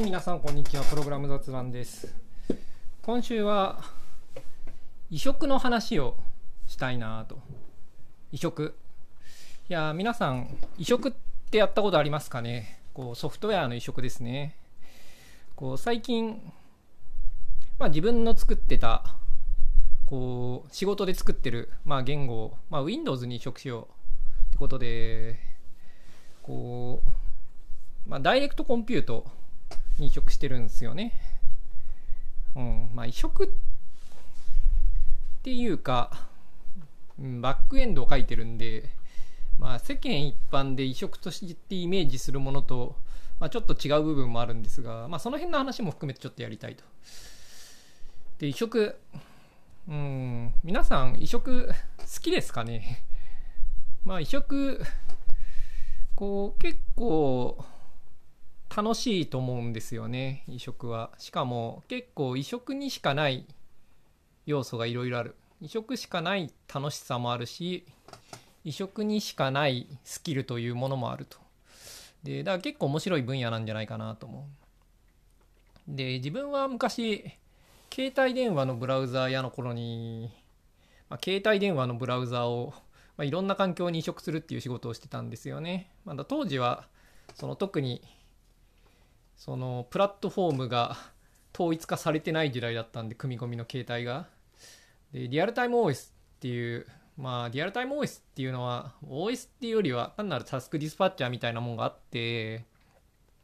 [0.00, 0.84] はい、皆さん、こんにちは。
[0.84, 2.14] プログラム雑談です。
[3.02, 3.84] 今週は、
[5.10, 6.16] 移植の話を
[6.66, 7.38] したいなと。
[8.32, 8.74] 移植。
[9.68, 11.12] いや、皆さん、移植っ
[11.50, 12.80] てやったことありますかね？
[12.94, 14.56] こうソフトウェアの移植ですね。
[15.54, 16.50] こう最近、
[17.78, 19.04] まあ、自分の作ってた、
[20.06, 23.84] こう仕事で作ってる、まあ、言語を、まあ、Windows に移植しよう
[24.48, 25.38] ってことで、
[26.42, 27.02] こ
[28.06, 29.26] う、まあ、ダイレクトコンピュート
[30.06, 31.12] 移植してるんですよね。
[32.56, 33.48] うん、まあ移植っ
[35.42, 36.28] ていうか、
[37.18, 38.88] バックエンドを書いてるんで、
[39.58, 42.96] まあ世間一般で移植としてイメージするものと、
[43.38, 46.84] まあ、ちょっと違う部分もあるんですが、まあその辺の話も含めてちょっとやりたいと。
[48.38, 48.96] で、移植、
[49.88, 51.74] うん、皆さん移植好
[52.20, 53.02] きですかね？
[54.04, 54.82] まあ移植、
[56.14, 57.64] こう結構
[58.74, 61.10] 楽しいと思うんですよね移植は。
[61.18, 63.46] しかも結構移植にしかない
[64.46, 65.34] 要素がいろいろある。
[65.60, 67.84] 移植しかない楽しさもあるし
[68.64, 71.38] 移植にしかないスキルというものもあると。
[72.22, 74.46] でだから結構面白い分野なんじゃないかなと思
[75.88, 75.94] う。
[75.96, 77.32] で自分は昔
[77.92, 80.30] 携帯電話のブラウザー屋の頃に、
[81.08, 82.72] まあ、携帯電話のブラウザーを、
[83.16, 86.86] まあ、いろんな環境に移植するっていう仕事をしてたんですよね、まだ当時は
[87.34, 88.00] その特に
[89.40, 90.98] そのプラットフォームが
[91.54, 94.28] 統一化されてない時代だったんで組み込みの携帯が。
[95.12, 102.66] でリアルタイム OS っていうまあリアルタイム OS っていうのは OS っていうよりは単なるタスクディスパッチャーみたいなもんがあって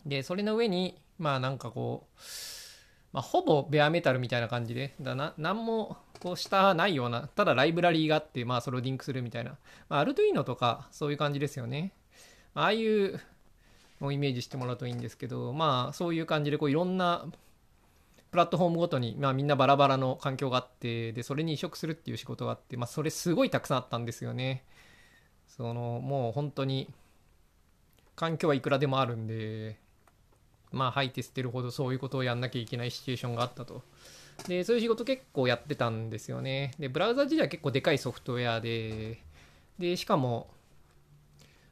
[0.05, 2.21] でそれの上にまあなんかこう、
[3.13, 9.57] まあ、ほぼベアメタルみたいな感じでだな何もこう下ないようなただライブラリーがあってまあそれをリンクするみたいな、
[9.89, 11.95] まあ、アルトゥイーノとかそういう感じですよね。
[12.53, 13.19] ああいう
[14.01, 17.27] をイメージしてもらうといいんですけどまあそういう感じでこういろんな
[18.31, 24.65] プラットフォームごとに、まあ、みんなバラバラの環境があってでそれに移植するっていう仕事があって、まあ、それすごいたくさんあったんですよね。
[25.49, 26.93] そのもう本当に
[28.15, 29.79] 環境はいくらでもあるんで
[30.73, 33.83] まあ吐いて捨てるほどそういうことをやんなきゃいけないシチュエーションがあったと。
[34.49, 36.73] でそういう仕事結構やってたんですよね。
[36.79, 39.23] でブラウザ自体は結構でかいソフトウェアで
[39.79, 40.49] でしかも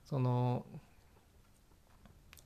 [0.05, 0.65] その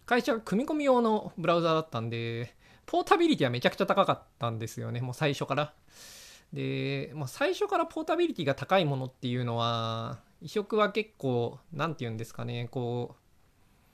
[0.08, 2.54] 会社が組み込み用のブラウザだったんで、
[2.86, 5.74] ポータビリティはめちゃくちゃ高かったんですよね、もう最初から。
[6.50, 13.16] で、もう最初からポータビリティが高いものっていうのは、移植は結構、なんて言うんですかね、こ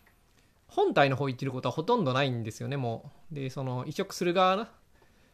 [0.06, 0.10] う、
[0.69, 3.34] 本体の方行ってることはほとんどないんですよね、もう。
[3.34, 4.69] で、その移植する側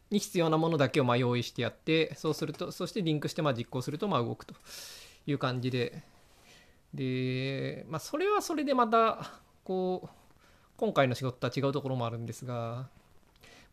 [0.09, 4.55] に必要なものだけをま用意してやって、そうすると、そしてリンクしてま実行するとま動くと
[5.27, 6.03] いう感じで。
[6.95, 9.31] で、まあ、それはそれでまた、
[9.63, 10.20] こう、
[10.81, 12.89] 今回の仕事とは違うところもあるんですが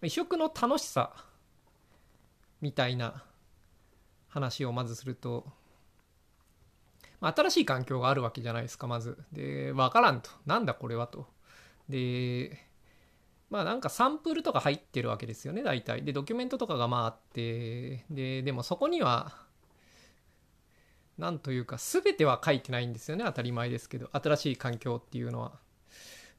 [0.01, 1.13] 移植の楽しさ
[2.59, 3.23] みたいな
[4.27, 5.45] 話をまずすると、
[7.21, 9.17] ま、新しい環境があるわけじゃないですかまず。
[9.31, 10.29] で分からんと。
[10.45, 11.27] なんだこれはと。
[11.87, 12.59] で
[13.49, 16.03] まあなんかサンプルとか入ってるわけですよね大体。
[16.03, 19.33] でドキュメントとかがまああってででもそこには
[21.17, 24.09] なんというか全ては書いてないんですよね当たり前ですけど。
[24.11, 25.65] 新しい環境っていうのは。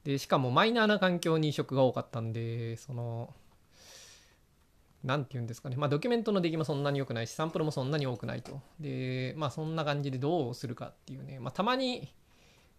[0.08, 3.34] でしかもマイナーな環境に移植が多かったんでその
[5.04, 5.76] 何て言うんですかね。
[5.76, 8.58] まあドキュメントの出来もそんなに良くないしサンプルもそんなに多くないと。
[8.80, 12.10] でまあそんな感じでどうするかっていうね、まあ、たまに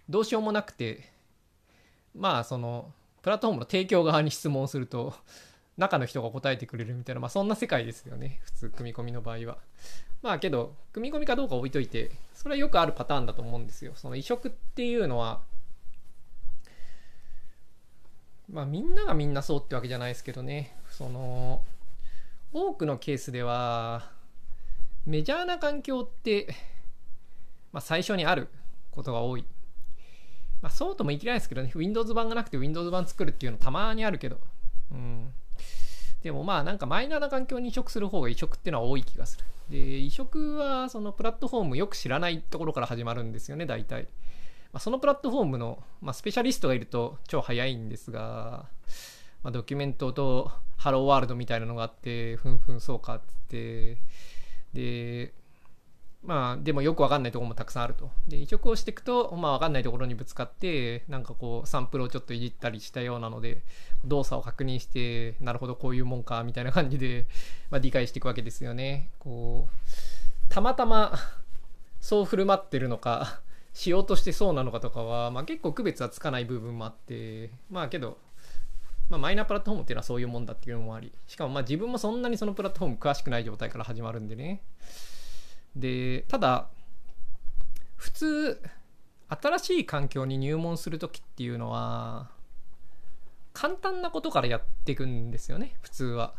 [0.09, 1.07] どうしようもなくて
[2.15, 2.91] まあその
[3.21, 5.13] プラットフォームの提供側に質問すると
[5.77, 8.39] 中の人が答えてくれるみたいなまあそんな世界ですよね。
[8.41, 9.59] 普通組み込みの場合は。
[10.23, 13.91] まあけど組み込みかどうか置いといてそれはよくあるパターンだと思うんですよ。
[13.93, 15.41] その移植っていうのは
[18.51, 20.75] まあみんながみんなそうってわけじゃないですけどね。
[20.89, 21.61] その
[22.51, 24.11] 多くのケースでは
[25.05, 26.47] メジャーな環境って、
[27.71, 28.49] まあ、最初にある
[28.91, 29.45] ことが多い、
[30.61, 31.71] まあ、そうとも言い切れないですけどね。
[31.75, 34.39] Windows 版がなくて Windows 版作るっていうのたまにあるけど。
[34.91, 35.31] うん。
[36.23, 39.45] でもまあなんかマイナーな環境に移植する方が移植っていうのは多い気がする。
[39.69, 44.07] で移植はそのプラットフォームよく知らないところから始まるんですよね大体。
[44.71, 48.67] まあ、そのプラットフォームの、まあ、スペシャリストがいると超早いんですが、
[49.43, 53.97] まあ、ドキュメントとハローワールドみたいなのがあってふんふんそうかっつって。
[54.73, 55.33] で
[56.21, 58.11] まあでもよくわかんないところもたくさんあると。
[58.27, 63.63] で移植をしていくとまあわかんないところにぶつかってなんかこうサンプルをちょっといじったりしたようなので
[64.03, 67.25] 動作を確認してなるほどこういうもんかみたいな感じで、
[67.71, 69.09] まあ、理解していくわけですよね。
[69.19, 71.13] こうたまたま
[72.01, 73.41] そう振る舞ってるのか
[73.79, 78.17] しようとしてそうなのかとかは、まあ、結構区別はつかない部分もあってまあけど
[79.09, 81.11] まあ、マイナープラットフォームっていうのはそういうもんだっていうのもあり。
[81.25, 84.61] しかもまあ自分もそんなにそのプラットフォーム詳しくない状態から始まるんでね。
[85.75, 86.67] でただ
[87.95, 88.61] 普通
[89.29, 92.29] 新しい環境に入門する時っていうのは
[93.53, 96.35] 簡単なことからやっていくんですよね普通は。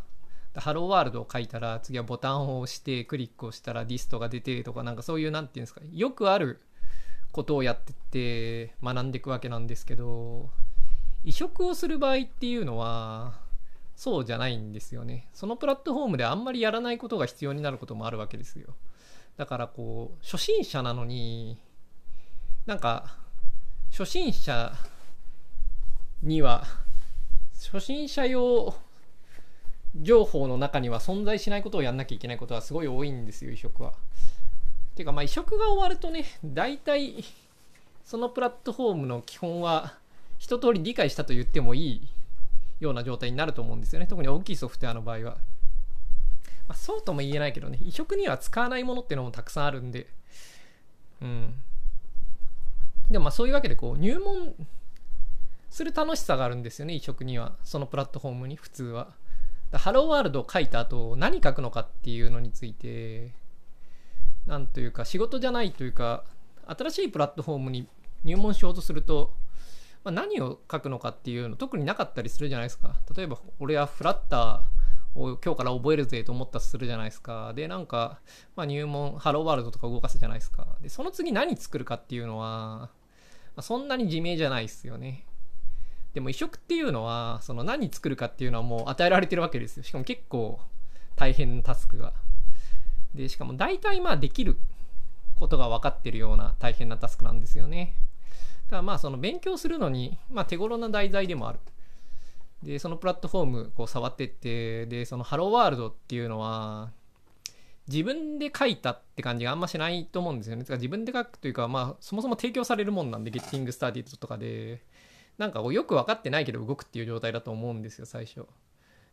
[0.55, 6.61] ハローワールドを書いたら次はボタンを押してクリックをしたらリストが出てとかなんかそういう何て言うんですかよくある
[7.33, 10.51] ことをやってって学んでいくわけなんですけど
[11.25, 13.35] 移植をする場合っていうのは
[13.95, 18.75] そうじゃないんですよねそのプラットフォームであんまりやらないことが必要になることもあるわけですよ
[19.37, 21.59] だからこう初心者なのに
[22.67, 23.17] なんか
[23.91, 24.73] 初心者
[26.23, 26.65] には
[27.55, 28.75] 初心者用
[29.95, 33.93] 情報の中には存在しないことをやんなきゃいけないことはすごい多いんですよ移植は。
[34.95, 37.25] ていうかまあ移植が終わるとね大体
[38.05, 39.95] そのプラットフォームの基本は
[40.39, 42.09] 一通り理解したと言ってもいい
[42.81, 44.07] ような状態になると思うんですよね。
[44.07, 45.37] 特に大きいソフトウェアの場合は。
[46.67, 50.07] まあ、そうとも言えないけどね移植には使わないものっていうのもたくさんあるんで。
[51.21, 51.55] うん。
[53.11, 54.55] でもまあそういうわけでこう入門
[55.69, 57.57] する楽しさがあるんですよね移植には。
[57.63, 59.09] そのプラットフォームに普通は。
[59.73, 63.33] ハローワールドを書いた後何書くのかっていうのについて。
[64.51, 66.25] なんというか仕事じゃないというか
[66.67, 67.89] 新しいプラットフォームに
[68.25, 69.33] 入門しようとすると、
[70.05, 78.21] まあ、何を書くのかっていうの特になかったりするじゃないですか例えば俺はフラッターを今日から覚えるぜと思ったとするじゃないですかでなんか、
[78.57, 82.91] まあ、入門ハローワールドとか動かすじゃないですかでその次何作るかっていうのは
[83.57, 85.27] まあ、そんなに自明じゃないですよね。
[86.15, 89.83] でも移植っていうのは、その何作るかっていうのはもう与えられてるわけですよ。
[89.83, 90.59] しかも結構
[91.17, 92.13] 大変なタスクが。
[93.15, 94.57] で、しかも大体まあできる
[95.35, 97.95] ことが分かってるような大変なタスクなんですよね。
[98.69, 101.61] ただまあその勉強するのに、まあ手頃な題材でもある。
[102.63, 106.91] で、そのプラットフォームこう触ってって、で、そのハローワールドっていうのは、
[107.89, 110.65] 自分で書いたって感じがあんましないと思うんですよね。
[110.69, 114.83] 自分で書くというか、まあ、そもそも提供されるもんなんで、ゲッティングスターティッドとかで、
[115.39, 118.47] なんかよく分かってないけど動くっていう状態だと思うんですよ、最初。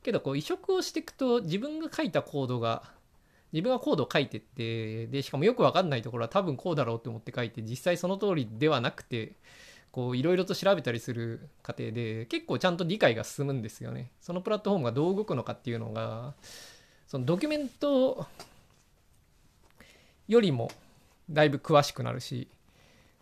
[0.04, 2.84] けど、こう移植をしていくと、自分が書いたコードが、
[3.54, 9.34] 自分がコードを書いてって、で、しかもよく分かんないところは多分こうだろうって思って書いて、実際その通りではなくて、
[9.92, 14.12] こういろいろと調べたりする過程で結構ちゃんと理解が進むんですよね。
[14.22, 16.36] そのプラットフォームがどう動くのかっていうのが
[17.08, 18.28] そのドキュメント
[20.28, 20.70] よりも
[21.30, 22.48] だいぶ詳しくなるし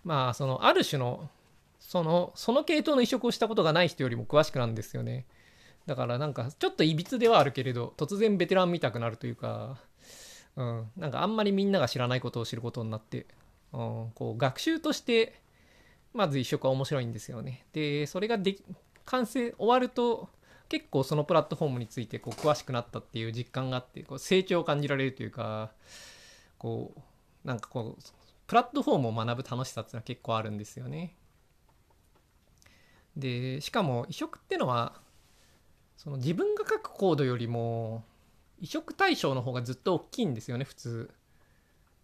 [0.03, 1.29] まあそのある種の
[1.79, 5.25] そのその系統の移植をしたことがない人よりも詳しくなるんですよね
[5.85, 9.77] だからなんかちょっといびつではあるけれど突然ベテラン見たくなるというか、
[10.57, 13.25] うん、なんかあんまりみんなが知らないことを知ることになって、
[13.73, 15.41] うん、こう学習として
[16.13, 18.55] まず移植は面白いんですよねでそれがで
[19.03, 20.29] 完成終わると
[20.69, 25.71] 結構そのプラットフォームについてこう詳しくなったっていう実感があってこう成長を感じられるというか
[26.57, 28.03] こうなんかこう
[28.47, 31.15] プラットフォームを学ぶ楽しさっていうのは結構あるんですよね。
[33.15, 34.99] でしかも移植ってのは
[35.97, 38.03] その自分が書くコードよりも
[38.59, 41.11] 移植対象の方がずっと大きいんですよね普通。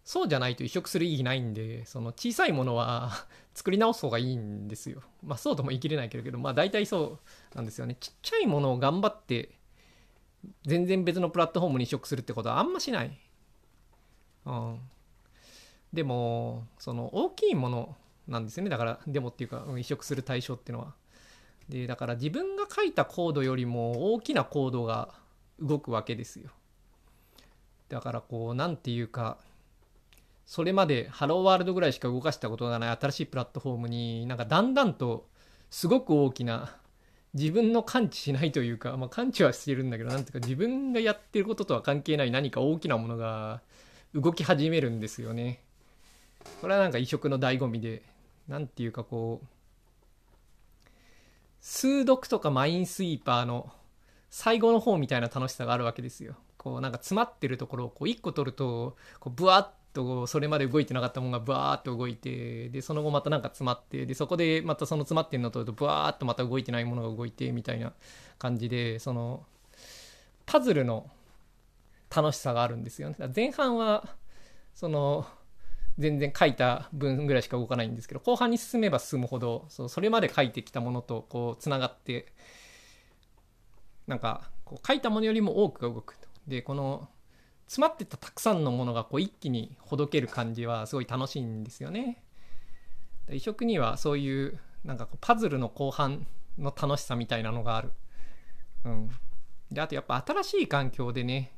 [0.03, 3.11] そうじゃないと移植する意義ないんでその小さいものは
[3.53, 5.01] 作り直す方がいいんですよ。
[5.23, 7.19] まあそうとも言い切れないけどまあ大体そ
[7.53, 7.95] うなんですよね。
[7.99, 9.57] ちっちゃいものを頑張って
[10.63, 13.17] 全然別のプラットフォームに移植するってことはあんましない。
[14.45, 14.79] うん、
[15.93, 17.95] でもその大きいもの
[18.27, 20.95] なんですよねだからでもっていうか、移植する対象っていうのは
[21.69, 25.13] でだから自分が書いたコードよりも大きなコードが
[25.61, 26.49] 動くわけですよ
[27.89, 29.37] だからこう何て言うか
[30.45, 35.27] それまでハローワールドぐらいしか動かしたことがない新しいプラットフォームになんかだんだんと
[35.69, 36.75] すごく大きな
[37.33, 43.61] 自分の感知しないというか、まあ、感知はしてるんだけどなんていうか自分がやってることとは関係ない何か大きなものが
[44.13, 45.61] 動き始めるんですよね。
[46.59, 48.03] これはなんか異色の醍醐味で、
[48.47, 49.47] 何ていうかこう、
[51.61, 53.71] 数読とかマインスイーパーの
[54.31, 56.35] 最後の方みたいな楽しさがあるわけですよ。
[56.57, 67.91] こうなんか詰まってるところをこう1個取ると、こうブワッとそれまで動いてなかったものがブワーッと動いてでその後またなんか詰まってでそこでまたその詰まってるの取るとブワーッとまた動いてないものが動いてみたいな
[68.39, 69.43] 感じでその
[70.45, 71.09] パズルの
[72.15, 73.17] 楽しさがあるんですよね。
[73.35, 74.07] 前半は
[74.73, 75.25] その
[75.97, 82.31] 全然書いた分ぐらいしか動かないんですけど後半に進めば進むほどそうそれまで書いてきたものとこうつながって
[84.11, 87.07] なんかこう書いたものよりも多くが動くとでこの
[87.65, 92.21] 詰まってたたくさんのものがこう一気にほどける感じはすごい楽しいんですよね。
[93.31, 96.27] 移植にはそういうなんかこうパズルの後半
[96.57, 97.93] の楽しさみたいなのがある。
[98.83, 99.09] うん
[99.71, 101.53] であとやっぱ新しい環境でね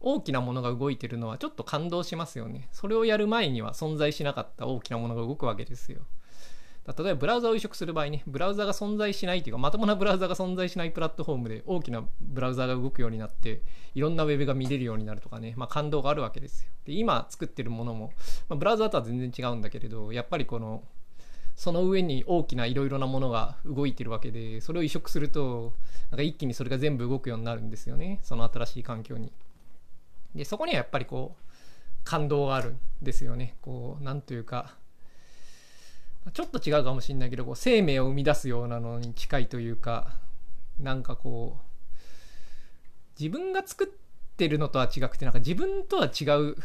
[0.00, 6.00] 大きなものが動いてるのはちょっと感動しますよねそれをやる前には存在しなかった大きなものが動くわけですよ
[6.86, 13.62] 例えばブラウザを移植する場合ねブラウザが存在しないというかまともなブラウザが存在しないプラットフォームで大きなブラウザが動くようになって
[13.94, 16.70] いろんなウェブが見れるようになるとかね、まあ、感動があるわけですよ。
[16.84, 18.12] で今作ってるものも、
[18.48, 20.82] まあ、ブラウザとは全然違うんだけれどやっぱりこの
[21.56, 25.72] その上に大きないろいろなものが動いてるわけでそれを移植すると
[26.10, 29.32] なんか一気にそれが全部動くようになるんですよねその新しい環境に。
[30.34, 31.44] でそこにはやっぱりこう
[32.02, 33.56] 感動があるんですよね。
[33.62, 34.74] こうなんというか
[36.32, 40.12] ちょっと違うかもしれないけどこう生命を生み出すようなのに近いというか
[40.80, 46.56] なんかこう自分が作ってるのとは違くてなんか自分とは違う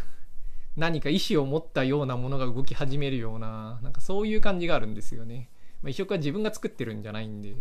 [0.78, 5.50] 何か意思を持ったようなものが動き始めるようななんかそういう感じがあるんですよね、
[5.82, 7.54] まあ、移植は自分が作ってるんじゃないんで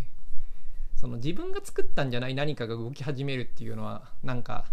[0.95, 4.67] その自分が作ったんじゃない何かが動き始めるっていうのはなんか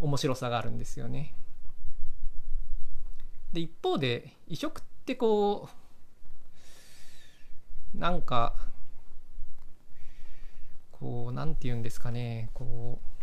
[0.00, 1.34] 面白さがあるんですよね。
[3.52, 5.83] で一方で移植ってこう
[7.94, 8.54] なんか
[10.90, 13.14] こうなんて言うんですかねこう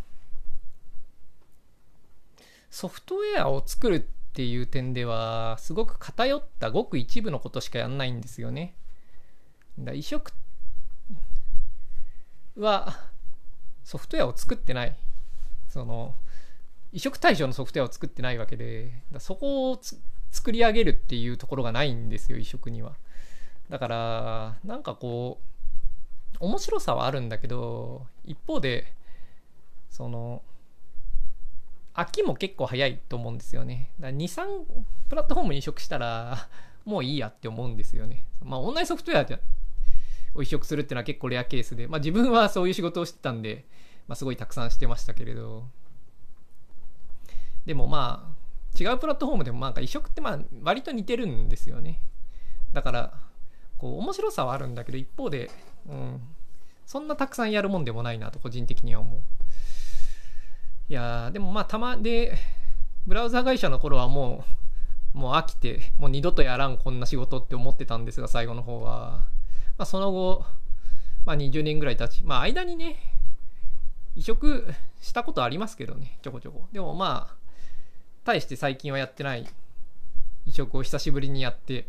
[2.69, 3.99] ソフトウェアを作るっ
[4.33, 8.75] ていう点ではすごく偏ったごく一部のことしかやんないんですよね。
[9.77, 10.31] だ移植
[12.57, 12.99] は
[13.83, 14.95] ソフトウェアを作ってない
[15.67, 16.15] その
[16.93, 19.79] 移植対象のソフトウェアを作ってないわけでそこを
[20.31, 22.95] 作り上げるっていうところがないんですよ移植には。
[23.71, 25.39] だからなんかこ
[26.41, 28.93] う面白さはあるんだけど一方で
[29.89, 30.41] その
[31.93, 33.91] 飽きも結構早いと思うんですよね。
[33.99, 34.43] 23
[35.09, 36.49] プラットフォームに移植したら
[36.83, 38.25] もういいやって思うんですよね。
[38.43, 39.39] まあオンラインソフトウェア
[40.35, 43.65] を移植するっていうのは結構レアケースでまあ自分はそういう仕事をしてたんで、
[44.07, 45.63] まあ、すごいたくさんしてましたけれど。
[47.65, 52.01] でもまあ違うプラットフォームでもなんか移植ってまあ割と似てるんですよね。
[52.73, 53.30] だから
[53.81, 55.49] こう面白さはあるんだけど一方で、
[55.89, 56.21] うん、
[56.85, 59.19] そんなたくさんやるもんでもないなと個人的には思う。
[60.87, 62.37] いやでもまあたまで
[63.07, 64.45] ブラウザ会社の頃はも
[65.15, 69.23] うもう飽きてもう二度とやらんこんな仕事って思ってたんですが最後の方は、
[69.79, 70.45] まあ、その後、
[71.25, 72.99] まあ、20年ぐらい経ちまあ間にね
[74.15, 76.67] 移植したことありますけどねちょこちょこ。
[76.71, 77.35] でもまあ
[78.25, 79.47] 大して最近はやってない。
[80.45, 81.87] 移植を久しぶりにやって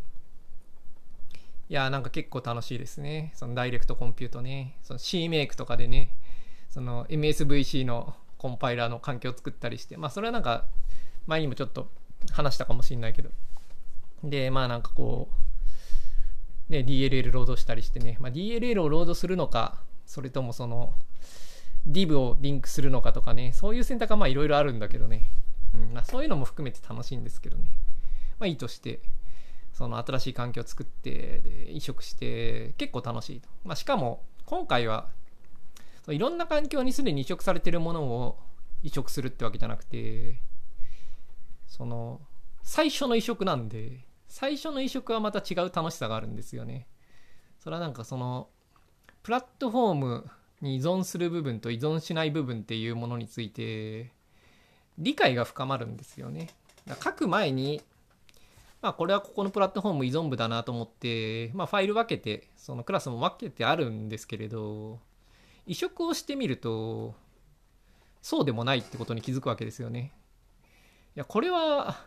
[1.69, 3.31] いやなんか結構楽しいですね。
[3.35, 4.77] そのダイレクトコンピュートね。
[4.83, 6.15] その C メイクとかでね。
[6.69, 9.97] その MSVC のコンパイラーの環境を作ったりして。
[9.97, 10.65] まあそれはなんか
[11.27, 11.89] 前にもちょっと
[12.31, 13.29] 話したかもしれないけど。
[14.23, 15.29] でまあなんかこ
[16.69, 20.93] うね DLL ロードしたりしてね、まあ、DLL をロードするのかそれともその
[21.87, 23.51] div をリンクするのかとかね。
[23.53, 25.31] そういう選択はまあいろいろあるんだけどね、
[25.73, 27.65] うんまあ、そういうのも含めて楽しいんですけどね。
[28.39, 28.99] まあいいとして。
[29.73, 35.09] その新しい環境を作ってで移植して結構楽しいと、まあ、しかも今回は
[36.07, 38.37] いろんな環境にすでに移植されてるものを
[38.83, 40.41] 移植するってわけじゃなくて
[41.67, 42.21] その
[42.61, 46.87] 最初の移植なんで最初の移植はまた違う楽しさがあるんですよね。
[47.59, 48.49] それはなんかその
[49.21, 54.11] プラットフォームに依存する部分と依存しない部分っていうものについて
[54.97, 56.49] 理解が深まるんですよね。
[57.01, 57.81] 書く前に
[58.83, 64.99] まあ、これはここのプラットフォーム依存部だなと思って、まあ、ファイル分けて、そのクラスも分けてあるんですけれど、
[65.65, 67.15] 移植をしてみると、
[68.21, 70.11] そうでもないってことに気づくわけですよね。
[71.15, 72.03] いや、これは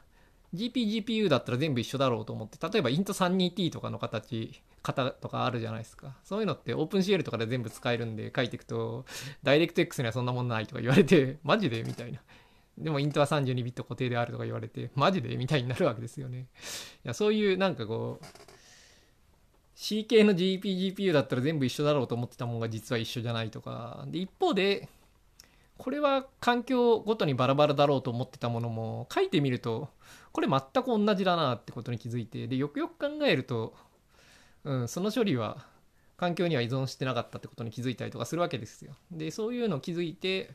[0.52, 6.14] GP、GPU だったら全部一緒だろうと思って、例えば int32t とかの形、型とかあるじゃないですか。
[6.25, 9.06] そういうのって OpenCL とかで全部使えるんで書いていくと、
[9.45, 12.21] DirectX にはそんなもんないとか言われて、マジでみたいな。
[12.78, 15.37] でもイントは32ビット固定であるとか言われて、マジで？
[15.37, 16.47] みたいになるわけですよね。
[17.04, 18.26] いや、そういうなんかこう、
[19.75, 24.04] C 系の GP、GPU だったら全部一緒だろうと思ってたものが実は一緒じゃないとか。
[24.09, 24.88] で、一方で、
[25.78, 29.90] これは環境ごとにバラバラだろうと思ってたものも書いてみると、
[30.33, 33.75] これ全く同じだなってことに気づいて、で、よくよく考えると、
[34.64, 35.64] うん、その処理は
[36.16, 38.92] 環境には依存してなかったってことに気づいたりとかするわけですよ。
[39.11, 40.50] で、そういうのを気づいて、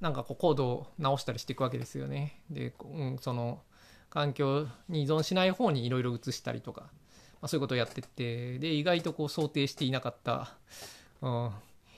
[0.00, 2.40] なんかこうコードを直したりしていくわけですよね。
[2.50, 3.60] で、うん、その
[4.10, 6.88] 環境に依存しない方にいろいろ移したりとか、ま
[7.42, 10.54] あ、そういうことをやってってで意外とこう想定していなかった、
[11.20, 11.50] うん、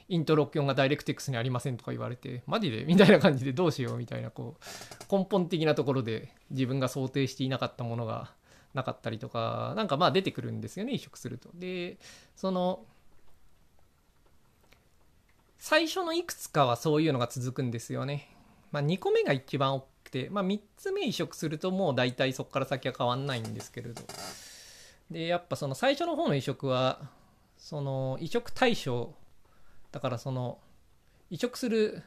[0.09, 2.85] イントロック音がダイレクテックスにありませんとか言われてマジで？
[2.85, 3.97] みたいな感じでどうしよう？
[3.97, 8.33] みたいなこう根本的なところで自分が想定していなかったものが
[8.75, 11.50] なかったりとかなんかまあ出てくるんですよね移植すると。
[11.54, 11.99] で
[12.35, 12.80] その
[15.61, 18.35] 最初のいくつかはそういうのが続くんですよね。
[18.73, 24.02] まあ、2個目が一番大きくて、まあ、3つ目移植するともう大体そこから先は変わんないんですけれど。
[25.11, 27.11] で、やっぱその最初の方の移植は、
[27.59, 29.12] その移植対象、
[29.93, 30.59] だからその
[31.29, 32.02] 移植する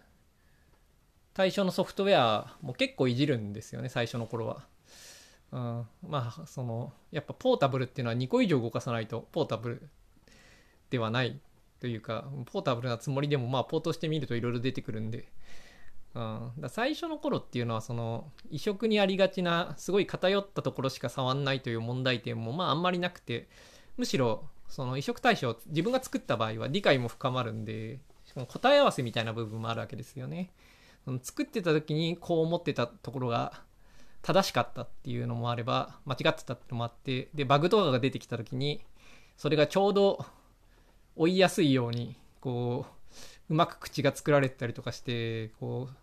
[1.36, 4.66] 対象のソフトウェアも結構いじるんですよね、最初の頃は。
[5.52, 9.90] うん、まあ、その、やっぱポータブルっていうのは2個以上動かさないとポータブル
[10.90, 11.40] ではない
[11.84, 15.28] というか、ポータブルなつもりでも、まあ、ポートしてみるといろいろ出てくるんで、
[16.16, 23.50] うん、だ最初の頃っていうのは、その、移植にありがちな、すごい偏ったところしか触んないという問題点も、まあ、あんまりなくて、
[23.98, 30.52] むしろ、その移植対象、自分が作った場合は理解も深まるんでしかも、答え合わせみたいな部分もあるわけですよね。
[31.22, 33.62] 作ってた時にこう思ってたところが
[34.22, 38.86] 正しかったっていうのもあれば間違ってたってのもあってでバグとかが出てきた時に
[39.36, 40.26] それがちょうど
[41.16, 42.86] 追いやすいようにこ
[43.50, 45.96] ううまく口が作られてたりとかしてこう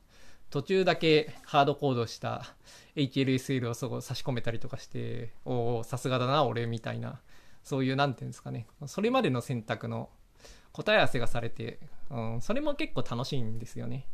[0.50, 2.44] 途中だけハードコードした
[2.96, 7.20] HLSL をそこ差し込めたりとかしておおさすがだな俺みたいな
[7.62, 10.08] そういう何て言うんですかねそれまでの選択の
[10.72, 11.78] 答え合わせがされて、
[12.10, 14.06] うん、それも結構楽しいんですよね。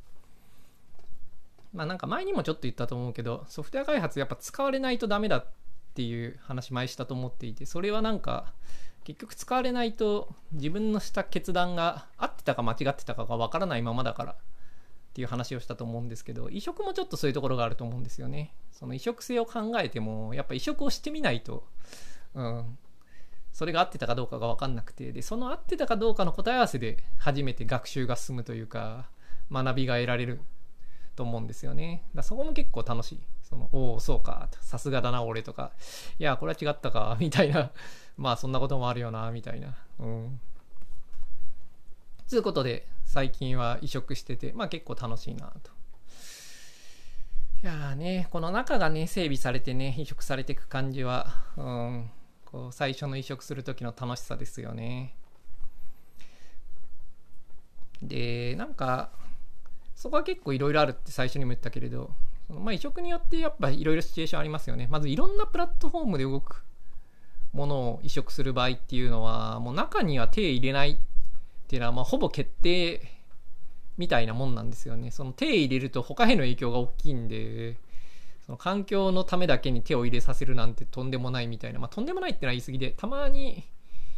[1.72, 5.46] まあなんか前にもちょっと言ったと思うけど、ソフトウェア開発やっぱ使われないとダメだっ
[5.94, 8.52] ていう話前したと思っていて、それはなんか
[9.06, 14.36] 結局使われないと自分のした決断が合ってたか間違ってたかがわからないままだからっ
[15.14, 18.52] ていう話をしたと思うんですけど、移植もちょっとそういうところがあると思うんですよね。
[18.72, 21.68] その移植性を考えても、やっぱ移植をしてみないと、
[22.34, 22.78] うん、
[23.52, 29.06] それが合ってたかどうかが分かんなくてでその合ってたかどうかの答え合わせで初めて学習が進むというか
[29.52, 30.40] 学びが得られる
[31.14, 32.02] と思うんですよね。
[32.14, 33.20] だそこも結構楽しい。
[33.48, 35.70] その、おお、そうか、さすがだな、俺とか、
[36.18, 37.70] いや、これは違ったか、みたいな、
[38.16, 39.76] まあ、そんなこともあるよな、みたいな。
[39.98, 40.40] うん。
[42.26, 45.70] つうことで、最近は移植してて、まあ結構楽しいなと。
[47.62, 51.26] いやーね、この中がね、整備されてね、移植されていく感じは、
[51.56, 52.10] うん、
[52.44, 55.14] こう、最初の移植する時の楽しさですよね。
[58.02, 59.10] で、なんか、
[59.94, 62.10] そこは結構いろいろあるって最初にも言ったけれど、
[62.48, 64.88] まあ移植によってやっぱいろいろシチュエーションありますよね。
[64.90, 66.65] まずいろんなプラットフォームで動く
[67.52, 70.96] ものを移植する場合っていうのは、もう中には手入れないっ
[71.68, 73.00] ていうのは、まあほぼ決定
[73.96, 75.10] みたいなもんなんですよね。
[75.10, 77.76] その手入れると他への影響が大きいんで、
[78.46, 83.64] その環境のためだけに手を入れさせるなんてとんでもないみたいな、まあとんでもないってのは言い過ぎで、たまに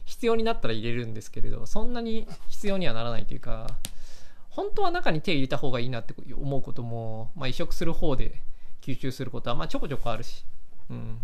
[0.05, 3.67] 必要になったら入れるんですけれど、そんなに必要にはならないというか、
[4.51, 8.43] 本当は中に手入れた方がいいなって思うことも、まあ、移植する方で
[8.83, 10.45] 吸収することはまあちょこちょこあるし、
[10.91, 11.19] うん。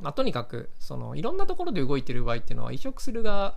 [0.00, 3.56] まあ、とにかくそのいろんなところで動いてる場合っていうのは移植する側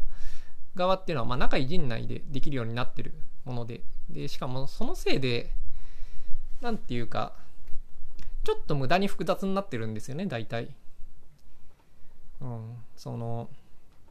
[0.76, 3.14] 側っていうのはまあ中い陣内でできるようになってる
[3.46, 5.52] ものででしかもそのせいで
[6.62, 7.34] 何て言うか
[8.44, 10.70] ちょっと無駄に複雑になってるんですよね大体。
[12.40, 13.50] うん、その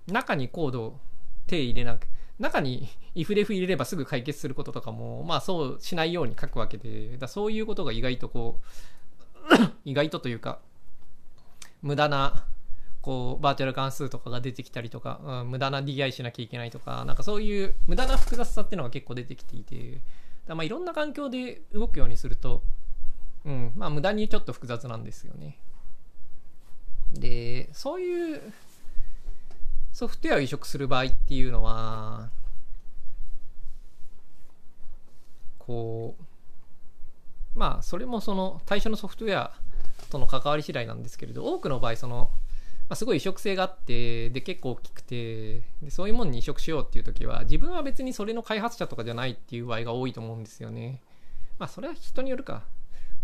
[0.06, 1.00] 中にコードを
[1.48, 2.06] 手入れなく
[2.40, 8.60] 中に if レフ入れればすぐ解決することとかも、まあそうしないように書くわけで、だそういうことが意外とこ
[9.50, 10.58] う 意外とというか、
[11.82, 12.46] 無駄な、
[13.02, 20.00] こう、バーチャル関数とかが出てきたりとか、うん、無駄な DI しなきゃいけないとか、なんかそういう無駄な複雑さっていうのが結構出てきていて、
[20.46, 22.62] だまあいろんな環境で動くようにすると、
[23.44, 25.58] うん、まあ無駄にちょっと複雑なんですよね。
[27.12, 28.52] で、そういう
[29.92, 32.30] ソフトウェアを移植する場合っていうのは、
[35.58, 39.52] こう、まあ、それもその対象のソフトウェア
[40.11, 42.31] との関わり次第なんですけれど、多くの場合、その、
[42.88, 51.01] まあ、すごい移植性があって、で、結構大きくて、でそういうものに移植しようっていう時は、自分は別にそれの開発者とかじゃないっていう場合が多いと思うんですよね。
[51.59, 52.64] まあ、それは人によるか。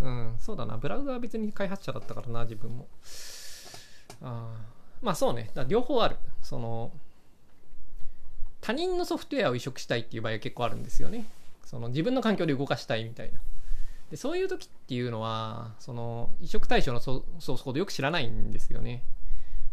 [0.01, 0.77] うん、そうだな。
[0.77, 2.87] ブラウザは別に開発者だったからな、自分も。
[4.22, 4.55] あ
[5.03, 5.64] まあそうねだ。
[5.64, 6.16] 両方ある。
[6.42, 6.92] その、
[8.61, 11.27] 他人のソフトウェアを移植したいっていう場合は結構あるんですよね。
[11.64, 13.38] その自分の環境で動かしたいみたいな。
[14.10, 19.02] でそういう時っていうのは、その移植対象のソースコードよく知らないんですよね。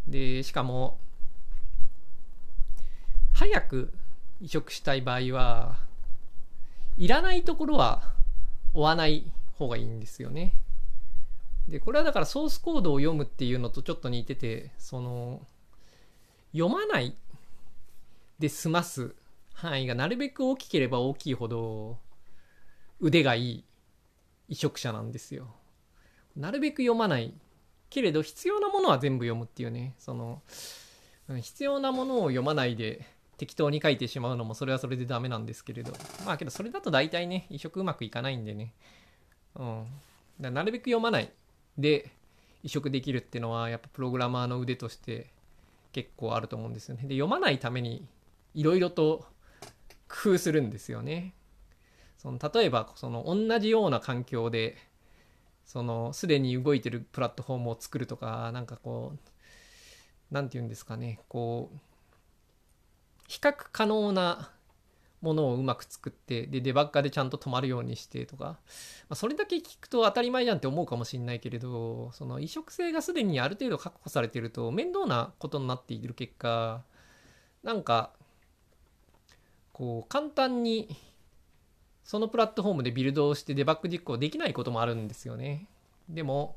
[0.08, 0.98] で、しかも、
[3.32, 3.92] 早く
[4.40, 5.78] 移植したい場合は、
[6.96, 8.14] いらないところは
[8.72, 10.54] 追わない方がいいんですよね。
[11.68, 15.46] で、これはだからソースコードを読むっていうのとちょっと似てて、その、
[16.52, 17.16] 読まない
[18.38, 19.14] で済ます
[19.54, 21.98] 範囲がなるべく大きければ大きいほど
[23.00, 23.64] 腕がいい
[24.48, 25.54] 移植者なんですよ。
[26.36, 27.34] なるべく読まない。
[27.90, 30.42] けれど必要なものは全部読むっていうね、その、
[31.40, 35.92] 必要なものを読まないで適当に書いてしまうのもそれはそれでダメなんですけれど。
[36.26, 38.74] まあけどそれだと大体ね移植うまくいかないんでね。
[39.54, 39.86] うん。
[40.40, 41.30] だなるべく読まない
[41.78, 42.10] で
[42.62, 45.30] 移植できるっていうのはやっぱプログラマーの腕として
[45.92, 47.02] 結構あると思うんですよね。
[47.02, 48.06] で読まないために
[48.54, 49.24] いろいろと
[50.08, 51.34] 工夫するんですよね。
[52.24, 54.78] その例えばその同じような環境で
[55.66, 59.18] そのすでに動いてるプラットフォームを作るとかなんかこう
[60.30, 61.78] 何て言うんですかねこう
[63.28, 64.50] 比較可能な
[65.20, 68.58] ものをうまく作ってでデバッカーでちゃんと止まるようにしてとか、ま
[69.10, 76.82] あ、それだけ聞くと当たり前じゃんって思うかもしれないけれどその移植性がすでにある程度確保されてると面倒なことになっている結果
[77.62, 78.12] なんか
[79.72, 80.96] こう簡単に
[82.04, 85.66] そのプラットフォームでビルドをしてデバッグ実行できないこともあるんですよね。
[86.08, 86.54] でも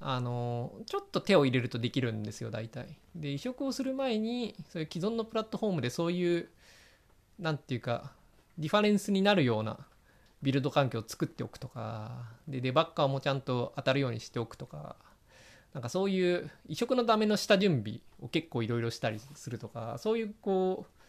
[0.00, 2.96] あのちょっと手を入れるとできるんですよ大体。
[3.14, 6.48] で移植をする前にそういう既存のプラットフォームでそういう
[7.38, 8.12] 何て言うか
[8.58, 9.78] リファレンスになるような
[10.42, 12.12] ビルド環境を作っておくとか
[12.48, 14.96] でデバッカーもちゃんと当たるようにしておくとか
[15.74, 20.99] なんかそういう移植のための下準備を結構いろいろしたりするとかそういうこう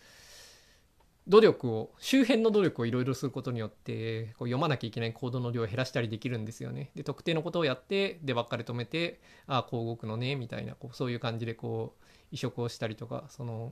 [1.27, 6.89] 努力を周辺の努力をいろいろすることによってこう読まなきゃいけないコードの量を減らしたりできるんですよね。
[6.95, 13.71] で特定のことをやってでばっかり止めてああこう動くのねみたいなこうそういう感じでこう移植をしたりとかその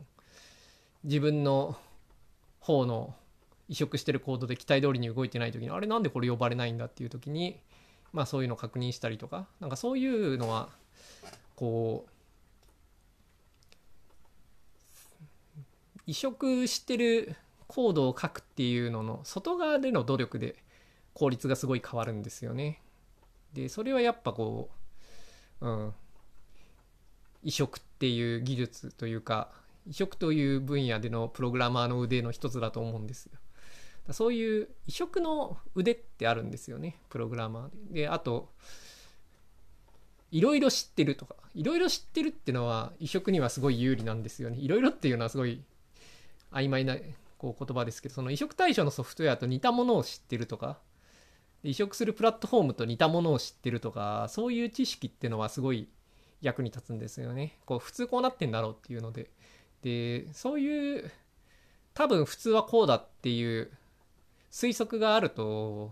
[1.04, 1.76] 自分の
[2.60, 3.16] 方の
[3.68, 7.60] 移植してるコードで期待通りに動いてない時にあれなんでこれ呼ばれないんだっていう時に
[8.14, 10.70] まあそういうのを確認したりとかなんかそういうのは
[11.56, 12.12] こう
[16.10, 17.36] 移植してる
[17.68, 20.56] コードを書くっていうのの外側での努力で
[21.14, 22.82] 効率がすごい変わるんですよね。
[23.54, 24.72] でそれはやっぱこ
[25.62, 25.94] う、うん、
[27.44, 29.52] 移植っていう技術というか
[29.88, 33.34] 移植という分野でのプログラマーの腕の一つだと思うんですよ。
[34.12, 38.02] そういう移植の腕ってあるんですよねプログラマーで。
[38.02, 38.50] であと
[40.32, 44.58] いろいろ知ってるとかいろいろ知ってるってのは移植にはすごい有利なんですよね。
[44.58, 45.62] いろいろっていうのはすごい
[46.52, 46.98] 曖昧な
[47.38, 50.80] こう言葉ですけどその移植対象のソフトウェアと似たものを知ってるとか
[51.64, 55.90] 移植するプラットフォームと似たものを知ってるとかそういう知識っていうのはすごい
[56.42, 57.58] 役に立つんですよね。
[57.66, 59.30] こう普通こうなってんだろうっていうので
[59.82, 61.12] でそういう
[61.94, 63.72] 多分普通はこうだっていう
[64.52, 65.92] 推測があると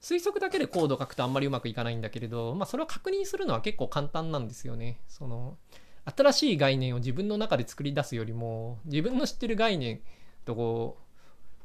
[0.00, 5.00] 推測だけでコードを書くとあんまりうまくいかないんだけれど、まあ、それを確認するのは結構簡単なんですよね。
[5.08, 5.56] その
[6.14, 10.00] 新しい概念を自分の中で作り出すよりも自分の知ってる概念
[10.44, 11.02] とこう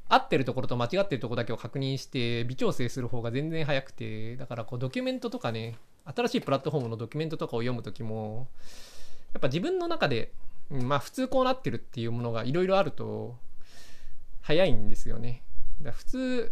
[0.09, 8.47] 合ってるところと間違ってるところだけを確認して微調整する方が全然早くてだからこうドキュメントとかね新しいプラットフォームのドキュメントとかを読む時も
[9.33, 10.33] やっぱ自分の中で、
[10.69, 13.37] まあ普通こうなってるっていうものがいろいろあると
[14.41, 15.41] 早いんですよね。
[15.81, 16.51] だ普通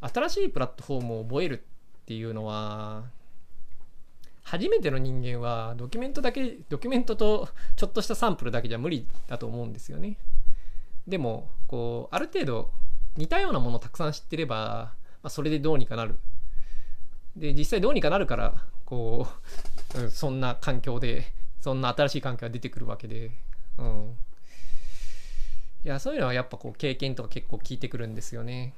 [0.00, 1.54] 新しいプラットフォームを覚える
[2.02, 3.04] っていうのは
[4.46, 10.18] 初めての人間はドキュメントだけドキュメントとちょっとしたサンプルだけじゃ無理だと思うんですよね。
[11.04, 12.70] でもこうある程度
[13.16, 16.14] 似たようなものをたくさん知ってれば、まあ、それでどうにかなる。
[17.34, 18.54] で実際どうにかなるから
[18.84, 19.26] こ
[19.96, 21.26] う、うん、そんな環境で
[21.60, 23.32] そんな新しい環境が出てくるわけで。
[23.78, 24.16] うん。
[25.84, 28.74] いやそういうのはやっぱこう経験とか結構効いてくるんですよね。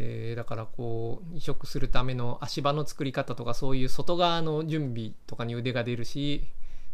[0.00, 6.44] えー、だからこう移植するための足場の作り方とかそういう外側の準備とかに腕が出るし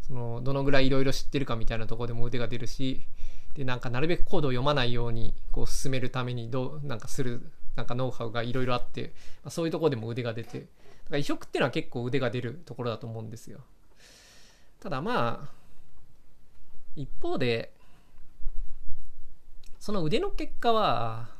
[0.07, 3.05] そのどのぐらいいろいろ知ってるかみたいなとこでも腕が出るし
[3.53, 9.13] でなんかなるべくコードを読まないようにこう進めるためにどうなんかするなんかノウハウがいろいろあって、
[9.43, 10.67] まあ、そういうとこでも腕が出てだか
[11.11, 13.59] ら移植っていうのは結構腕が出るところだと思うんですよ。
[14.79, 15.49] ただまあ
[16.95, 17.71] 一方で
[19.79, 21.34] その腕の結果は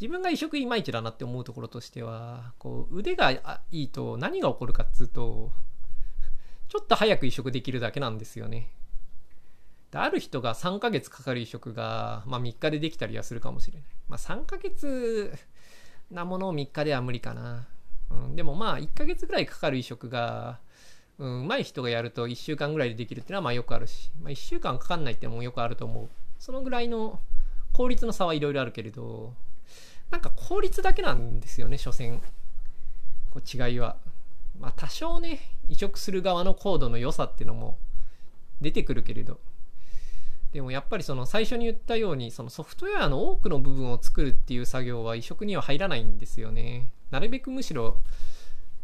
[0.00, 5.52] 自分が移植いまいちだなって思うところとしてはこう腕がいいと何が起こるかっつうと
[6.68, 8.70] ちょっと早く移植できるだけなんですよね。
[9.90, 13.88] である人が3ヶ月かかる移植が、まあ、3日でできたりはするかもしれない。
[14.08, 15.34] まあ、3ヶ月
[16.10, 17.66] なものを3日では無理かな。
[18.10, 20.60] うん、でもまあ1ヶ月ぐらいかかる移植が、
[21.18, 26.08] うん、上手い人がやると1週間ぐらいでできるっていうのはまあよくあるし、まあ、1週間かかんないってのもよくあると思う。
[26.38, 27.20] そのぐらいの
[27.72, 29.34] 効率の差はいろいろあるけれど、
[30.10, 32.20] なんか効率だけなんですよね、所詮。
[33.30, 33.96] こう違いは。
[34.58, 37.78] まあ多少ね、移植する側のコードの良さっていうのも
[38.60, 39.40] 出てくるけれど、
[40.52, 46.90] でもやっぱりその最初に言ったように、そのソフトウェアの多くの部分を作るっていう作業は移植には入らないんですよね。
[47.10, 47.98] なるべくむしろ、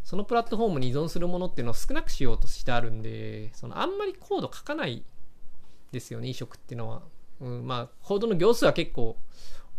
[0.03, 5.03] そのプラットフォームに依存するものっていうのを少なくしようとしてあるんで、そのあんまりコード書かない
[5.91, 7.01] ですよね、移植っていうのは。
[7.41, 9.17] うん、まあ、コードの行数は結構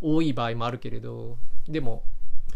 [0.00, 2.04] 多い場合もあるけれど、でも、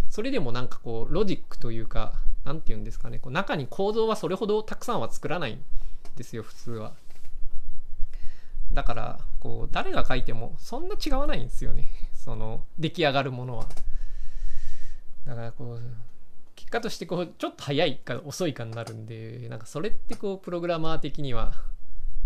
[0.09, 5.63] それでもなんかこう、ロジックというか、なんて言うんですかね、こう中に構造はそれほどたくさんは作らないん
[6.17, 6.93] ですよ、普通は。
[8.73, 11.91] だから、こう、誰が書いてもそんな違わないんですよね。
[12.15, 13.67] その、出来上がるものは。
[15.27, 15.81] だからこう、
[16.57, 21.55] 結果としてこう、ちょっと早いか遅いかになるんで、なんかそれってこう、プログラマー的には、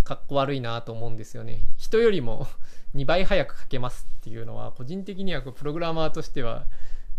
[0.06, 1.66] かっこ悪いなと思うんですよね。
[1.78, 2.46] 人よりも
[2.94, 6.66] 2倍早く書けますっていうのは、個人的にはプログラマーとしては、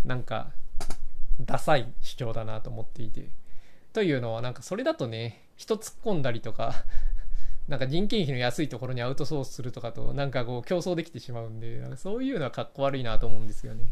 [0.06, 0.54] なんか、
[1.42, 3.28] ダサい主張だなと思っていて。
[3.92, 6.86] というのは、なんかそれだとね、人突っ込んだりとか、
[7.68, 13.86] なんか人件費の安いところにアウトソースするとかと、なんかこう競争できてしまうんで、なんかそういうのはかっこ悪いなと思うんですよね。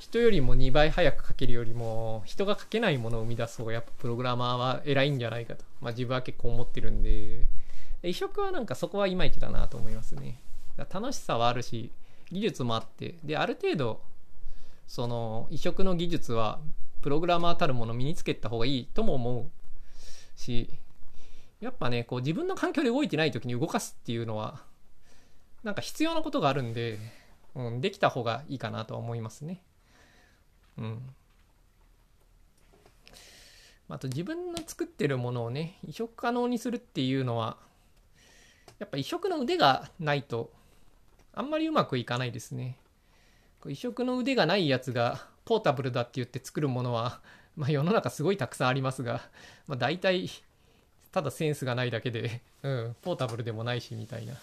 [0.00, 5.64] 人よりも2倍早く書けるよりも、人が書けないものを生み出す方がやっぱプログラマーは偉いんじゃないかと。
[5.80, 7.46] まあ自分は結構思ってるんで、
[8.08, 10.40] 移植はなんかそこはいまいちだなと思いますね。
[10.92, 11.90] 楽しさはあるし、
[12.30, 14.00] 技術もあって、で、ある程度、
[14.86, 16.60] その移植の技術は
[17.02, 19.50] プログラマーたるもの身につけた方がいいとも思う
[20.40, 20.70] し、
[21.60, 24.62] やっぱね、こう自分の環境で動いてない時に動かすっていうのは、
[25.62, 26.98] なんか必要なことがあるんで、
[27.54, 29.62] うん、できた方がいいかなとは思いますね。
[30.78, 31.02] うん。
[33.88, 37.56] あと自分の作ってるものをね、移植可能にするっていうのは、
[38.78, 40.50] やっぱ移植の腕がないと、
[41.32, 42.78] あんまりうまくいかないですね。
[43.66, 47.20] 移植の腕がないやつがポータブルだって言って作るものは、
[47.56, 49.28] まあ、世の中すごいたくさんありますが、
[49.66, 50.28] まあ、大体
[51.10, 54.34] ただセンスがないだけで、うん、ポータブルでもないしみたいな。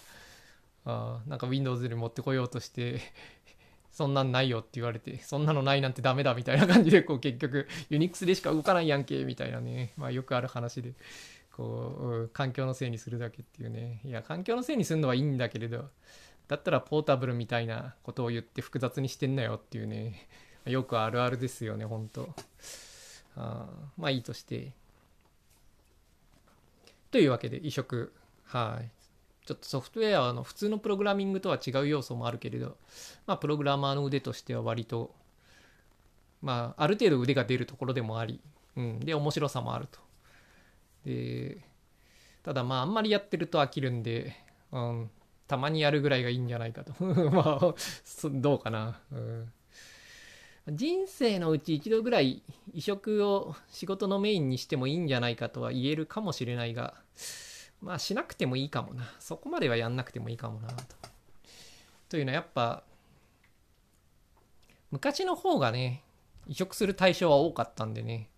[0.86, 3.00] あなんか Windows に持ってこようとして
[3.90, 10.94] そんなんないよって言われて、そんなのないなんてダメだみたいな感じで、こう結局、ユニックスでしか動かないやんけ、みたいなね、まあよくある話で、
[11.56, 14.00] こう、環境のせいにするだけっていうね。
[14.04, 15.90] いや、環境のせいにするのはいいんだけれど、
[16.48, 20.28] だったらポータブルみたいなことを言って複雑にしてんなよっていうね、
[20.66, 22.34] よくあるあるですよね、ほんと。
[23.36, 24.72] あまあいいとして。
[27.10, 28.12] というわけで移植
[28.46, 28.90] はい
[29.46, 32.76] ちょっとソフトウェアの普通のプログラミングとは違う要素もあるけれど、
[33.26, 35.14] まあ、プログラマーの腕としては割と、
[36.40, 38.40] まあ、ある程度腕が出るところでもあり、
[38.76, 40.00] うん、で、面白さもあると。
[41.04, 41.58] で、
[42.42, 44.36] ただまあ、あんまりやってると飽きるんで、
[44.72, 45.10] うん、
[45.46, 46.92] たまにやるぐらいがいいんじゃないかと。
[47.04, 47.74] まあ、
[48.32, 49.00] どうかな。
[49.12, 49.52] うん
[50.66, 56.94] 人生のうち一度ぐらい移植を仕事のメインにしてもいいんじゃないかとは言えるかもしれないが、
[57.82, 59.04] まあしなくてもいいかもな。
[59.18, 60.74] そこまではやんなくてもいいかもなと。
[62.08, 62.82] というのはやっぱ、
[64.90, 66.02] 昔の方がね、
[66.46, 68.30] 移植する対象は多かったんでね。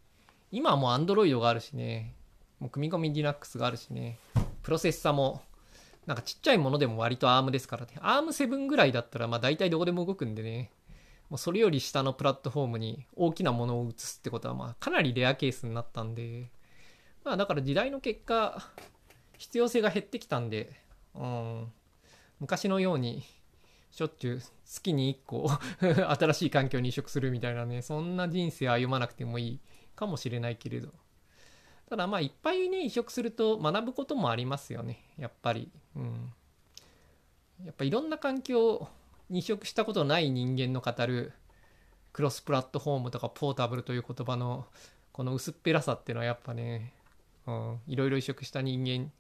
[0.51, 2.16] 今はもう Android があるしね。
[2.61, 4.19] もう組み込み Linux があるしね。
[4.63, 5.43] プロセッサも、
[6.07, 7.93] なんかちっちゃいものでも割と ARM ですからね。
[7.97, 10.71] ARM7 ぐらいだったらまあ大体どこでも動くんでね。
[11.29, 16.51] もうそれより下のプラットフォームに大きなものを移すってことは、まあ、かなりレアケースになったんで、
[17.25, 18.65] まあ、だから時代の結果、
[19.37, 20.81] 必要性が減ってきたんで、
[21.15, 21.73] うん、
[22.39, 23.25] 昔のように、
[23.91, 25.51] しょっちゅう月に1個
[26.15, 29.61] 新しい環境に移植するみたいなね、そんな人生歩まなくてもいい
[29.97, 30.93] かもしれないけれど。
[31.89, 35.05] ただまあいっぱいね、移植すると学ぶこともありますよね。
[35.19, 35.71] やっぱり。
[35.95, 36.33] うん。
[37.65, 38.89] やっぱいろんな環境
[39.31, 41.33] 移植したことない人間の語る
[42.13, 44.67] クロスプラットフォームとかポータブルという言葉の
[45.13, 46.93] この薄っぺらさっていうのはやっぱね、
[47.87, 49.11] いろいろ移植した人間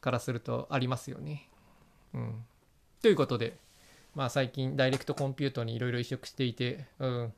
[0.00, 1.48] からするとありますよね。
[2.12, 2.44] うん、
[3.02, 3.56] ということで、
[4.14, 7.32] まあ最近ダイレクトコンピュートにいろいろ移植していて、うん、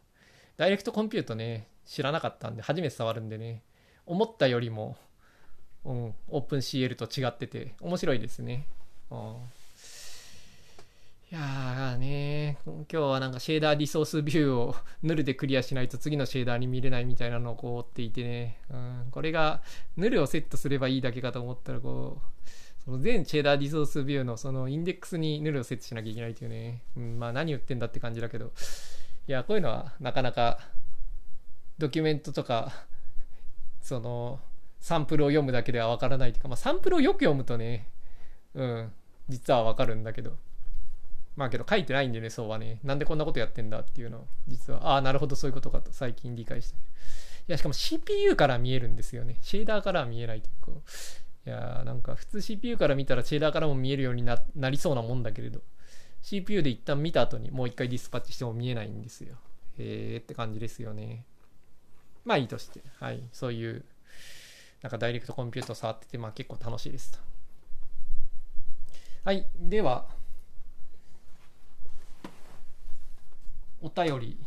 [0.59, 3.63] ダイレクトコンピュートね、知らなかったんで初めて触るんでね、
[4.05, 4.97] 思ったよりも、
[5.85, 8.67] うん、オープン CL と違ってて面白いですね。
[9.11, 9.19] うん。
[11.29, 19.61] いやーね今日はなんかシェーダーリソースビューを ヌルでクリアしないと次のシェーダーに見れないみたいなのをこう追っていてね、うん、これが
[19.97, 28.53] ヌルをセットすればいいだけかと思ったらこうその全シェーダーリソースビューのそのインデックスにヌルをセットしなきゃいけないというね、うん、まあ何言ってんだって感じだけど。
[29.29, 30.61] いやこういうのはなかなか
[31.79, 32.73] ドキュメントとか
[33.83, 34.41] その
[34.81, 37.89] サンプルを読むだけではわからないというか、まあ、サンプルをよく読むとね
[38.55, 38.93] うん
[39.29, 40.37] 実はわかるんだけど
[41.37, 42.81] まあけど書いてないんでね、そうはね。
[42.83, 46.77] なんでこんなことやってんだっていうのを、実は、ああ、なるほどそういうことかと最近理解した。
[46.77, 46.79] い
[47.49, 49.37] や、しかも CPU から見えるんですよね。
[49.43, 50.81] シェーダーからは見えないというか。
[51.47, 55.61] いやーなんか普通 CPU から見たらシェーダーからも見えるようになりそうなもんだけれど、
[56.23, 59.37] CPU で一旦見た後にもう一回ディスパッチしても見えないんですよ。
[59.79, 61.25] へえって感じですよね。
[62.27, 63.85] まあいいとして、はい、そういう、
[64.83, 67.19] なんかダイレクトコンピューター触ってて、まあ結構楽しいですと。
[69.25, 70.07] はい、では、
[73.81, 74.39] お便り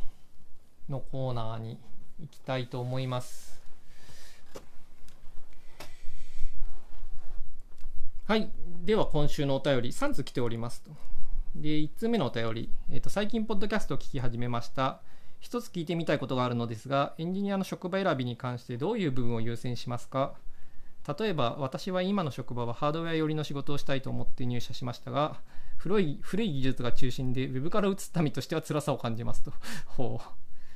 [0.89, 1.79] のコーナーに
[2.19, 3.61] 行きたいと思います。
[8.27, 8.51] はい。
[8.83, 10.91] では今週のお便り3つ来ておりますと。
[11.55, 12.69] で、1つ目のお便り。
[12.91, 15.01] えっ、ー、と、最近ポッドキャストを聞き始めました。
[15.39, 20.34] 一つ聞いてみたいことがあるのですが、エンジニアの職場選びに関してどういう部分を優先しますか？
[21.19, 25.39] 例えば、私は今の職場はハードウェア寄りの仕事をしたいと思って入社しましたが、
[25.78, 29.54] 古い古い技術が中心で Web から移った身としては辛さを感じますと。
[29.88, 30.25] ほう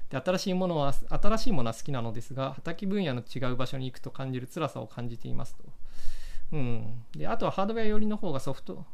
[0.10, 5.64] で新しいものは新しいものは好きなのですが畑分野の違う場所に行くと感じる辛さを感じていますと。
[6.54, 8.86] うん、であとはハードウェア寄りの方がソフト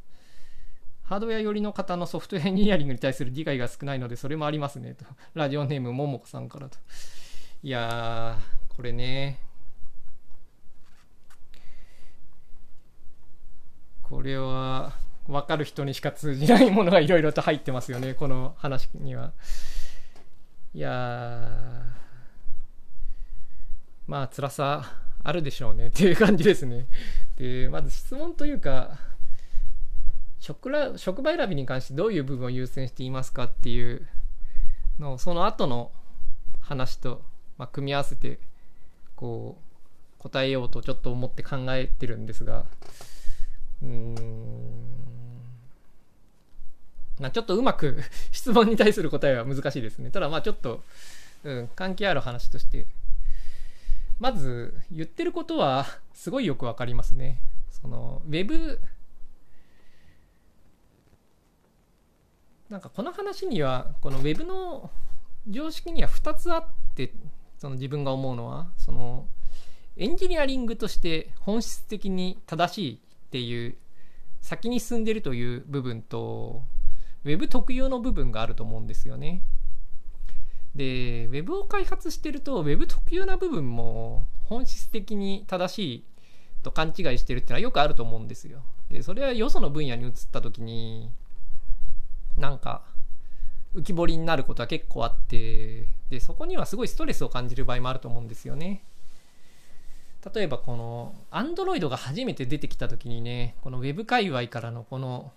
[1.09, 5.05] ハードウェア寄りの方のソフトウェアエンジニアリングに対する理解が少ないのでそれもありますねと。
[5.33, 6.77] ラジオネームももこさんからと。
[7.63, 9.39] いやー、これね。
[14.03, 14.93] これは
[15.27, 19.33] 分かる人にしか通じないものがいろいろと入ってますよね、この話には。
[20.75, 21.49] いや
[24.05, 24.85] まあ辛さ
[25.23, 26.85] あるでしょうねっていう感じですね。
[27.35, 29.09] で、まず質問というか、
[30.39, 34.08] 職ら職場選びに関してどういう部分を優先していますかっていう
[34.99, 35.91] のをその後の
[36.62, 37.21] 話と、
[37.58, 38.39] まあ、組み合わせて
[39.15, 42.65] こう答えようとちょっと思って考えてるんですが
[43.82, 44.65] うーん。
[47.19, 50.10] まあちょっとうまく質問に対する答えは難しいですね。
[50.10, 50.84] ただまあちょっと、
[51.43, 52.88] うん、関係ある話として。
[54.19, 57.39] まず言ってることはすごいよくわかりますね。
[57.71, 58.80] そのウェブ
[62.69, 64.91] なんかこの話にはこの Web の
[65.47, 67.13] 常識には2つあって
[67.58, 69.25] その自分が思うのはその
[69.97, 73.75] エンジニアリングとして本質的に正しいっていう
[74.41, 76.63] 先に進んでるという部分と
[77.25, 79.41] Web 特有の部分があると思うんですよね。
[80.75, 86.03] で Web を開発してると Web 特有な部分も本質的に正しい
[86.62, 88.62] と勘違いしてるってのはよくあると思うんですよ。
[88.89, 91.12] でそれはよその分野に移った時に
[92.39, 92.84] なんか
[93.75, 98.84] 浮き彫りになることは結構あってでそこにはすごいストレスを感じる場合もあると思うんですよね。
[100.34, 105.32] 例えばこの Android が初めて出てきた時にねこの Web 界隈からのこの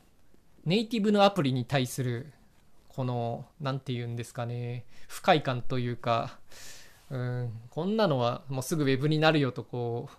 [0.65, 2.33] ネイティブのアプリに対する
[2.89, 6.39] この何て言うんですかね不快感というか
[7.11, 10.17] うんこんなのはもうすぐ Web になるよとこう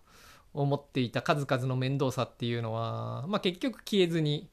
[0.54, 4.50] 思っていた数々の面倒さっていうのは、まあ、結局消えずに、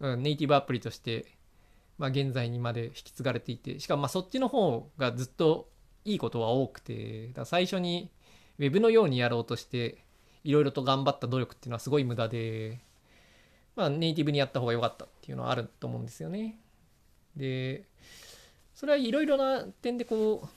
[0.00, 1.26] うん、ネイティブアプリとして
[1.98, 5.68] まあ、現在にまで引き継がれていてしかもまあそっちの方がずっと
[6.04, 8.10] いいことは多くてだ最初に
[8.58, 10.04] Web のようにやろうとして
[10.42, 12.80] いろいろと頑張った努力っていうのはすごい無駄で、
[13.76, 16.58] まあ、ネイティブにやった方が良かったっていうのはあると思うんですよね。
[17.36, 17.84] で
[18.74, 20.48] それはいろいろな点でこう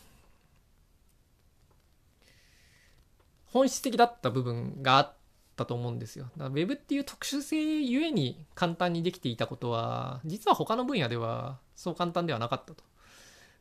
[3.46, 5.17] 本質的だった部分があっ
[5.58, 6.30] ったと思うんですよ。
[6.38, 12.84] だから Web っていう特殊性ゆえに簡単にできていたことは、実は他の分野ではそう簡単ではなかったと。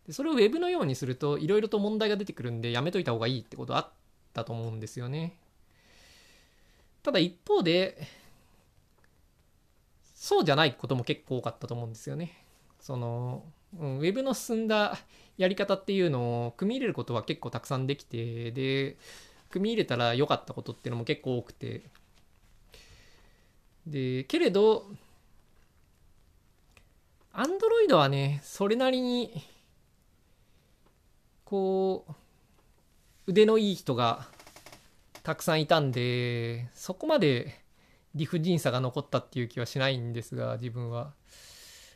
[0.06, 3.88] でそれを Web のようにすると、いろいろと問題が出てくるんで、やめといた方がいいってことあっ
[4.34, 5.34] たと思うんですよね。
[7.02, 8.06] ただ一方で、
[10.14, 12.44] そうじゃないことも結構多かったと思うんですよね。
[12.80, 13.44] その、
[13.78, 14.98] うん、ウェブの進んだ
[15.38, 18.96] やり方っていうのを組み入れることは結構たくさんできて、で、
[19.50, 21.82] 組み入れたら良かったことっていうのも結構多くて。
[23.86, 24.84] でけれど
[27.32, 29.44] アンドロイドはねそれなりに
[31.44, 32.12] こう
[33.28, 34.26] 腕のいい人が
[35.22, 37.60] たくさんいたんでそこまで
[38.14, 41.12] 理不尽さが残ったっていう気はしないんですが自分は。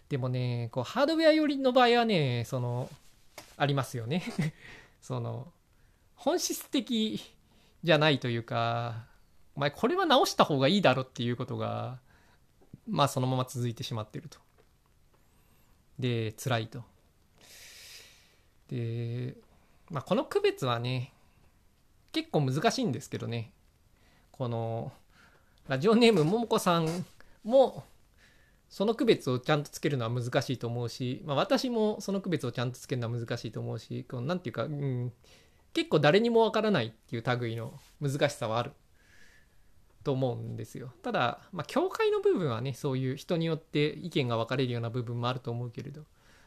[0.08, 2.90] でもねこうハードウェア寄りの場合はねその
[3.56, 4.22] ありますよね。
[5.00, 5.52] その
[6.14, 7.20] 本質的
[7.82, 9.06] じゃないというか、
[9.54, 11.98] お前これは直した方がいいだろっていうことが、
[12.88, 14.38] まあそのまま続いてしまってると。
[15.98, 16.82] で、辛いと。
[18.68, 19.36] で、
[19.90, 21.12] まあこの区別はね、
[22.12, 23.52] 結構難しいんですけどね。
[24.32, 24.92] この、
[25.68, 27.04] ラジオネームももこさん
[27.44, 27.84] も、
[28.68, 35.12] その区別をちゃんとつけるのは難しいと思うし、まあ、私もその区別をちゃんとつけるのは難しいと思うし、このなんていうか、うん、
[35.72, 38.72] 結構誰にもわからないっていう類の難しさはある。
[40.02, 40.92] と思うんですよ。
[41.02, 46.04] ただ、まあ、境界の部分はね、そういう人によって意見が分かれるような部分もあると思うけれど、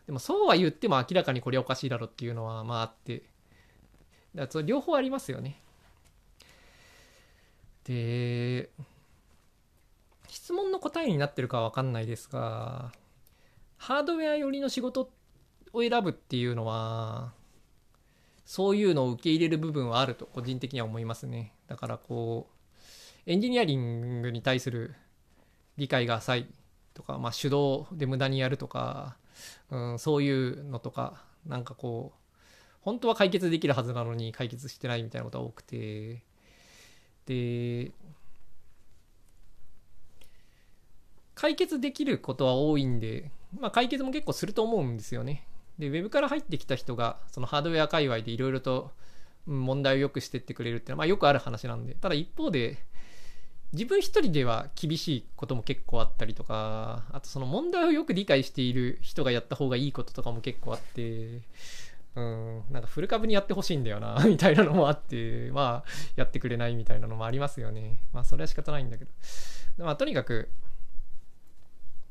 [0.08, 3.22] でもそうは言っても明らかにこれおかしいだろっていうのはまああって、
[4.34, 5.62] だから両方ありますよね。
[7.84, 8.70] で
[10.28, 12.94] 質問の答えになってるかは分かんないですが
[13.78, 15.10] ハードウェア寄りの仕事
[15.74, 17.34] を選ぶっていうのは
[18.46, 22.54] そういうのを受け入れる部分はあると個人的には思いますねだからこう
[23.26, 24.96] エンジニアリングに対する
[25.78, 26.48] 理解が浅い
[26.94, 29.16] とか、まあ、手動で無駄にやるとか、
[29.72, 32.34] うん、そういうのとかなんかこう
[32.82, 36.22] 本当は解決できるはずなのに解決してないみたいなことが多くて
[37.26, 37.92] で
[41.36, 45.46] 解決できることは多いんで、まあ、解決も結構すると思うんですよね。
[45.80, 48.92] で、ウェブから入ってきた人が、そのハードウェア界隈でいろいろと
[49.46, 52.78] 問題をよくしてってくれるっていうのは、まあ、よくある話なんで、ただ一方で、
[53.74, 61.42] 自分一人では厳しいことも結構あったりとか、あとその問題をよく理解している人がやった方がいいこととかも結構あって、
[62.16, 68.00] うん、なんかフル株にやってほしいんだよな、 みたいなのもあって、まあ、やってくれないみたいなのもありますよね。
[68.14, 69.12] まあ、それは仕方ないんだけど。
[69.80, 70.50] まあ、とにかく、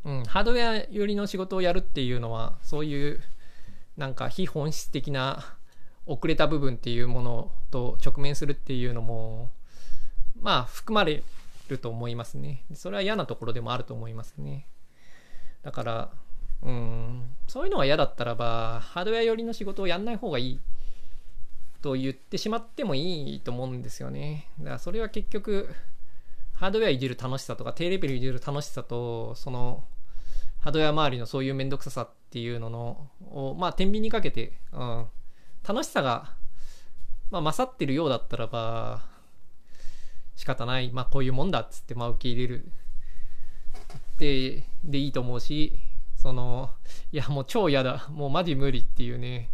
[0.05, 3.23] うん、ハードウェア寄りの仕事をやるっていうのは、そういう、
[3.97, 5.57] なんか非本質的な
[6.07, 9.51] 遅れた部分っていうものと直面するっていうのも、
[10.41, 11.23] まあ、含まれ
[11.69, 12.65] ると思いますね。
[12.75, 14.67] それは嫌なところでもあると思いますね。
[15.63, 16.11] だから、
[16.63, 20.61] うん、そういうのが嫌だったらば、ハードウェア寄りの仕事をやんない方がいい
[21.83, 24.49] と言ってしまってもいいと思うんですよね。
[24.59, 25.73] だからそれは結局、
[26.55, 29.85] ハードウェアいじる楽しさとか低レベルいじる楽しさとその
[30.61, 35.07] ハードウェア周りのそういう面倒くささってていうののをまあ天秤にかけて、うん、
[35.69, 36.33] 楽しさが、
[37.31, 39.03] まあ、勝ってるようだったらば
[40.35, 42.73] 仕方ない、まあ、こういうもんだっつってまあ受け入れる。
[44.19, 45.79] ででいいと思うし
[46.17, 46.71] その
[47.11, 48.09] いやもう超嫌だ。
[48.11, 49.51] もうマジ無理っていうね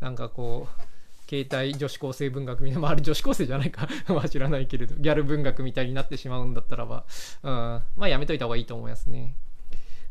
[0.00, 0.82] なんかこう
[1.30, 3.88] 携帯女子高生文学みたいな、まあ、あれ女子高生じゃないか。
[4.08, 7.06] まあ知らないけれど、ギャル文学みたいになってしまうんだったらば、
[7.44, 9.36] うん、まあやめといた方がいいと思いますね。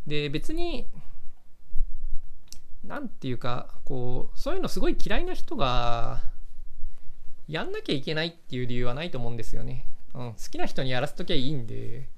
[0.07, 0.87] で、別に、
[2.89, 6.23] なんていうか、こう、そういうのすごい嫌いな人が、
[7.47, 9.85] やんなきゃいけないっていう理由はないと思うんですよね。
[10.15, 12.09] うん、好きな人にやらせときゃいいんで、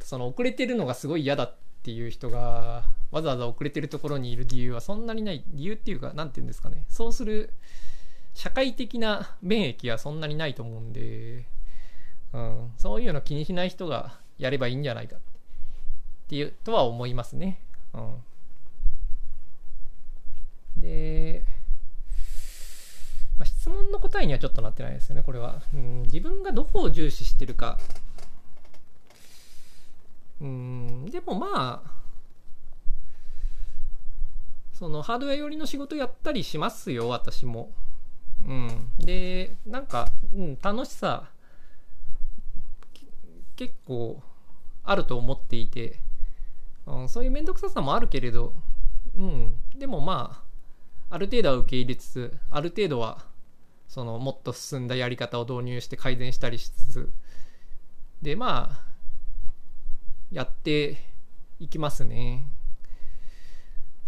[0.00, 5.42] その遅れてるのがすごい嫌だっていう人が、わざわざ遅れてるところにいる理由はそんなにない。
[5.48, 6.84] 理由っていうか、なんて言うんですかね。
[6.88, 7.50] そうする
[8.32, 11.46] 社会的な免疫はそんなにないと思うんで、
[12.32, 15.18] うん、そういうの気にしない人がやればいいんじゃないかっ
[16.28, 17.60] ていうとは思いますね。
[17.92, 18.14] うん、
[20.82, 21.44] で、
[23.38, 25.62] まあ、質問の答えにはちょっとなってないですよね、これは。
[25.72, 27.78] うん、自分がどこを重視してるか。
[30.40, 31.92] うん、でもまあ、
[34.72, 37.70] そのハードウェア寄りの仕事やったりしますよ、私も。
[38.44, 41.30] うん、でなんか、うん、楽しさ
[43.54, 44.20] 結構
[44.82, 46.00] あると思っていて、
[46.86, 48.52] うん、そういう面倒くささもあるけれど、
[49.16, 50.51] うん、でもまあ
[51.12, 53.26] ある程度は受け入れつつある程度は
[53.86, 57.12] そのもっと進んだやり方を導入して改善したりしつつ
[58.22, 58.80] でまあ
[60.30, 60.96] やって
[61.60, 62.46] いきますね。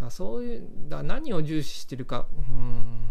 [0.08, 3.06] そういうだ何を重視してるか、うん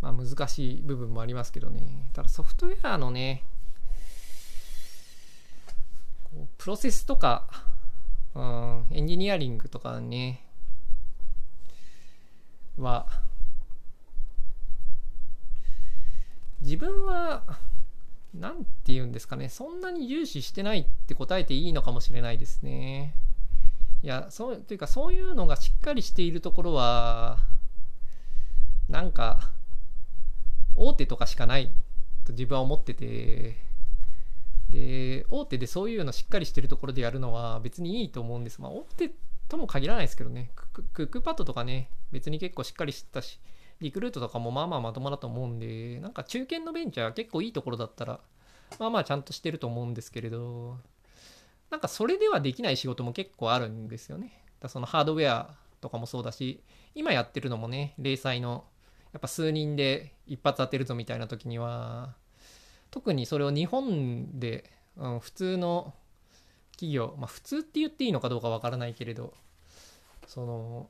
[0.00, 2.10] まあ、難しい部分もありますけどね。
[2.12, 3.44] ただソフトウェアのね、
[6.58, 7.48] プロセスとか、
[8.34, 10.47] うん、エンジニアリングとかね、
[12.78, 13.06] は、
[16.60, 17.44] 自分は、
[18.34, 23.14] なんて言うんですかね、そんなに重視してないって答えていいのかもしれないですね。
[24.02, 27.38] いや、そう、というかそういうのがしっかりしているところは、
[28.88, 29.50] なんか、
[30.78, 31.70] 大手とかしかない
[32.24, 33.56] と自分は思ってて
[34.70, 39.10] で大手でそういうのしっかりしてるところでやるのは別にいいと思うんですまあ大手
[39.48, 40.50] とも限らないですけどね。
[40.92, 43.40] クックパッドとかね別に結構しっかりしてたし
[43.80, 48.20] リクルートとかもまあまあまともだと思うんでなんか中堅のベンチャー結構いいところだったら
[48.78, 50.78] まあまあちゃんとしてると思うんですけれど
[51.70, 54.44] なんかそれではできない仕事も結構あるんですよね。
[54.60, 56.62] だそのハードウェアとかもそうだし
[56.94, 58.64] 今やってるのもね零細の
[59.12, 62.14] やっぱ数人で一発当てるぞみたいな時には
[62.90, 65.94] 特にそれを日本で、うん、普通の
[66.78, 69.34] 企業まあ普通って言っていいのかどうかわからないけれど
[70.28, 70.88] その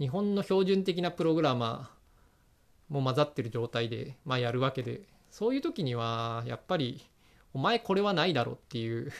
[0.00, 7.06] 日本の標準的なプログラマーも混ざってる状態で、まあ、やるわけでそういう時にはやっぱり
[7.54, 9.12] お前これはないだろっていう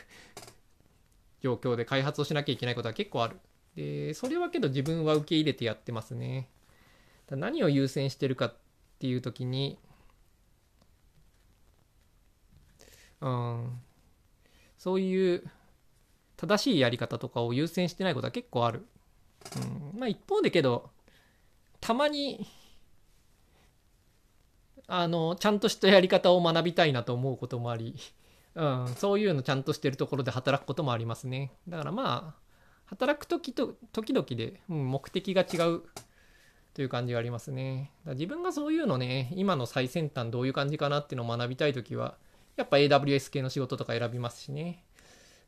[1.43, 3.39] 状況で開発をしなきゃいけないことは結構ある。
[3.76, 6.49] でそれはけど自分は受け入れてやってますね。
[7.31, 8.55] 何を優先してるかっ
[8.99, 9.78] ていう時に
[13.20, 13.81] うん
[14.81, 15.45] そういう
[16.39, 18.87] 正しいやり方とかを優先してないことは結構ある、
[19.93, 20.89] うん、まあ一方でけど
[21.83, 22.47] たまに
[24.87, 27.95] あのちゃんとしたやり方を学びたいなと思うこともあり、
[28.55, 31.53] うん、そういうのちゃんとしてるところで働くこともありますね。
[31.68, 32.41] だからまあ
[32.87, 35.83] 働く時と時々で、うん、目的が違う
[36.72, 37.93] という感じがありますね。
[38.07, 42.16] 自分がそういうのね、今の最先端どういう感じかなっていうのを学びたい時は、
[42.61, 44.85] やっぱ AWS 系の仕事とか選びますしね。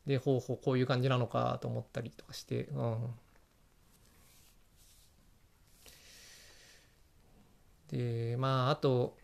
[0.05, 3.15] で、ほうほうこういう感じなのかと思ったりとかして、うん。
[7.89, 9.15] で、まあ、あと、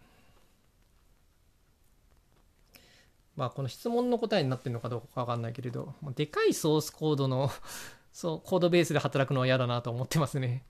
[3.36, 7.50] まあ、この質問の答えになってるのかどうかわかんないけれど、でかいソースコードの
[8.14, 10.66] そう、コードベースで働くのは嫌だなと思ってますね。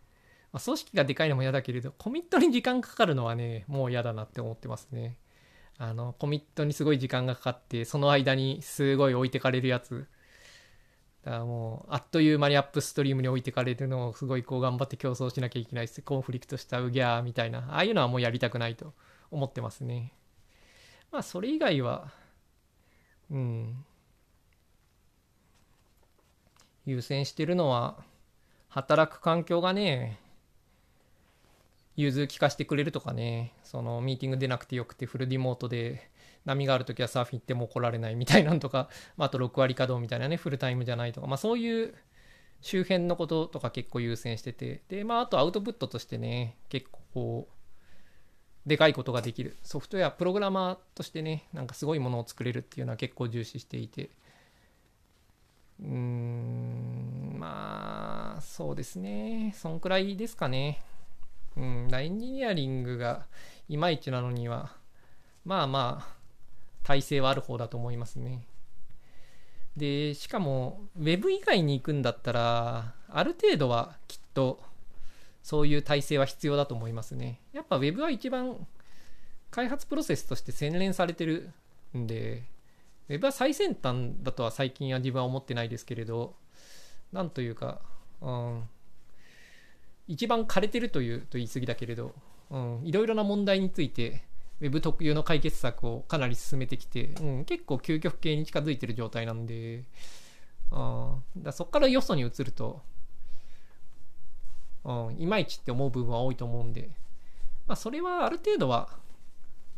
[0.52, 5.18] まあ、組織がでかいのも嫌だけれど、コミットに時間かかるのはね、もう嫌だなって思ってますね。
[5.80, 10.08] あの、コミットにすごい時間がかかって、その間にすごい置いてかれるやつ。
[11.24, 18.94] だからもう、あっという間にアップストリームに置いてかれるのをすごいこう頑張って競争しなきゃいけないし、コンフリクトしたウギャーみたいな、ああいうのはもうやりたくないと
[19.32, 20.14] 思ってますね。
[21.12, 22.12] まあ、それ以外は、
[23.32, 23.86] うん、
[26.86, 28.04] 優先してるのは、
[28.68, 30.20] 働く環境がね、
[32.00, 36.10] 融通聞かせてくれるとかね、そのミーティング出なくてよくてフルリモートで
[36.46, 38.88] 波があるときはサーフィン行っても怒られないみたいなのとか、
[39.18, 41.94] まあ、と6割稼働みたいなね、フルタイムじゃないとか、まあそういう
[42.62, 49.58] 周辺のこととか結構優先してて、で、まああとアウトプットとしてね、結構こう、でかいことができる。
[49.64, 54.10] ソフトウェア、プログラマーとしてね、なんかすごいものを作れるっていうのは結構重視していて、
[55.82, 59.54] うーん、まあ、そうですね。
[59.58, 60.82] そんくらいですかね。
[61.60, 63.26] うん、エンジニアリングが
[63.68, 64.72] いまいちなのには、
[65.44, 66.08] まあまあ、
[66.84, 68.48] 体制はある方だと思いますね。
[69.76, 74.62] で、しかも、Web 以外に行くんだったら、ある程度はきっと、
[75.44, 77.42] そういう体制は必要だと思いますね。
[77.54, 78.68] やっぱ Web は一番
[79.52, 81.52] 開発プロセスとして洗練されてる
[81.98, 82.44] んで、
[83.10, 86.36] Web は最先端だとは最近は自分は思ってないですけれど、
[87.12, 87.82] なんというか、
[88.22, 88.64] うん、
[90.10, 92.16] 一番枯れてるというと言い過ぎだけれど、
[92.50, 94.24] うん、いろいろな問題について
[94.60, 99.84] Web 特有の解決策をかなり進めてきて、うん、結構究極系に近づいてる状態なんで、
[100.72, 102.82] あだそこからよそに移ると、
[104.84, 106.90] うん、いまいちって思う部分は多いと思うんで、
[107.68, 108.90] まあ、それはある程度は、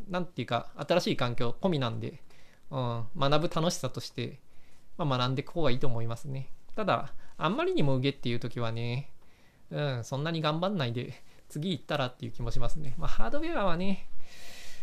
[0.08, 2.22] なんていうか、新しい環境込みなんで、
[2.70, 4.40] うん、学ぶ楽しさとして、
[4.96, 6.48] まあ、学んでいく方がいいと思いますね。
[6.74, 9.11] ただ、あんまりにもうげっていう時はね、
[9.72, 11.14] うん、そんなに頑張んないで、
[11.48, 12.94] 次行ったらっていう気もしますね。
[12.98, 14.06] まあ、ハードウェアはね、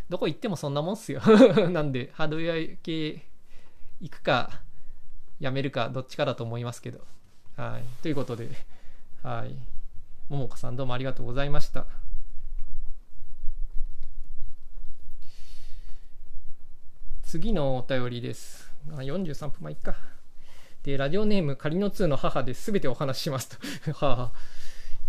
[0.09, 1.21] どこ行ってもそんなもんっすよ。
[1.69, 3.23] なんで、ハードウェア系
[4.01, 4.61] 行くか、
[5.39, 7.05] やめるか、どっちかだと思いますけど。
[7.55, 7.83] はい。
[8.01, 8.49] ということで、
[9.21, 9.55] はい。
[10.27, 11.85] ももかさんどうもありがとうございました。
[17.23, 18.71] 次のお便りです。
[18.91, 19.95] あ43分、まあ、いっか。
[20.81, 22.71] で、ラジオネーム、仮の2の母です。
[22.71, 23.49] べてお話しします
[23.85, 23.93] と。
[24.03, 24.39] はあ、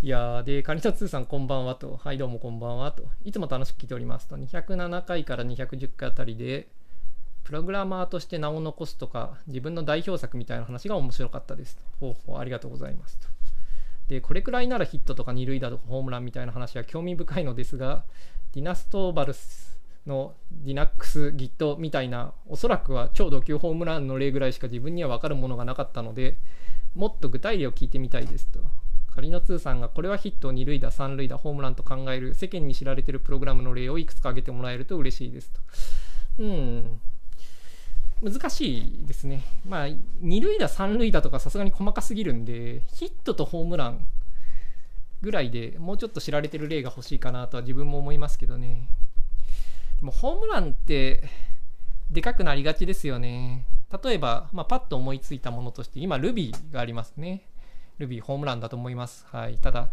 [0.02, 2.00] いやで、仮の2さん、こんばんはと。
[2.02, 3.02] はい、どうもこんばんはと。
[3.22, 4.36] いつも楽しく聞いておりますと。
[4.38, 6.68] 207回から210回あたりで、
[7.44, 11.82] プログラマーとして名を残すとか、自分の代表作みたいな話が面白かったですと。
[12.00, 13.28] ほうほう、ありがとうございますと。
[14.08, 18.04] で、これくらいならヒットとか二塁打とかホームランみたいな話は興味深いのですが、
[18.54, 20.32] ディナストーバルスの
[20.64, 26.38] Linux、Git みたいな、おそらくは超ド級ホームランの例ぐらいしか自分には分かるものがなかったので、
[26.94, 28.60] もっと具体例を聞いてみたいですと。
[29.14, 35.60] 仮の2さんがこれはヒット、2塁打、3塁打、ホームランと考える世間に知られているプログラムの例をいくつか挙げてもらえると嬉しいですと。
[36.38, 37.00] うん。
[38.22, 39.42] 難しいですね。
[39.66, 39.98] まあ、2
[40.42, 44.06] 塁打、3塁打とかさすがに細かすぎるんで、ヒットとホームラン
[45.22, 48.88] ぐらいでもうちょっと知られてる例が欲しいかなとは自分も思いますけどね。
[50.00, 51.22] でもホームランって
[52.10, 53.64] でかくなりがちですよね。
[54.02, 57.49] 例えば、まあ、パッと思いついたものとして、今 Ruby がありますね。
[58.00, 59.26] Ruby ホームランだと思います。
[59.30, 59.58] はい。
[59.58, 59.90] ただ、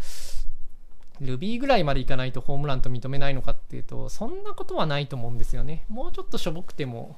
[1.22, 5.86] Ruby ぐらいまでいかないとホームランと認めないのかっていうと、そんなことはないと思うんですよね。
[5.90, 7.18] もうちょっとしょぼくても、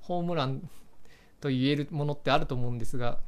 [0.00, 0.68] ホームラン
[1.40, 3.18] と言えるものってあると思うんですが、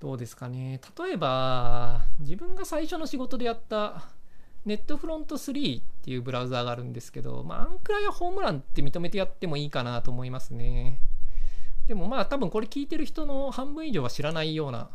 [0.00, 0.80] どうですかね。
[0.98, 4.08] 例えば、自分が最初の仕事でやった
[4.64, 11.00] ネットフロント3っていうブラウザーがあるんですけど、まあ、あんくらいはホームランって認めてやってもいいかなと思いますね。
[11.88, 14.90] でもまあ多分これ聞いてる人の半分以上は知らないような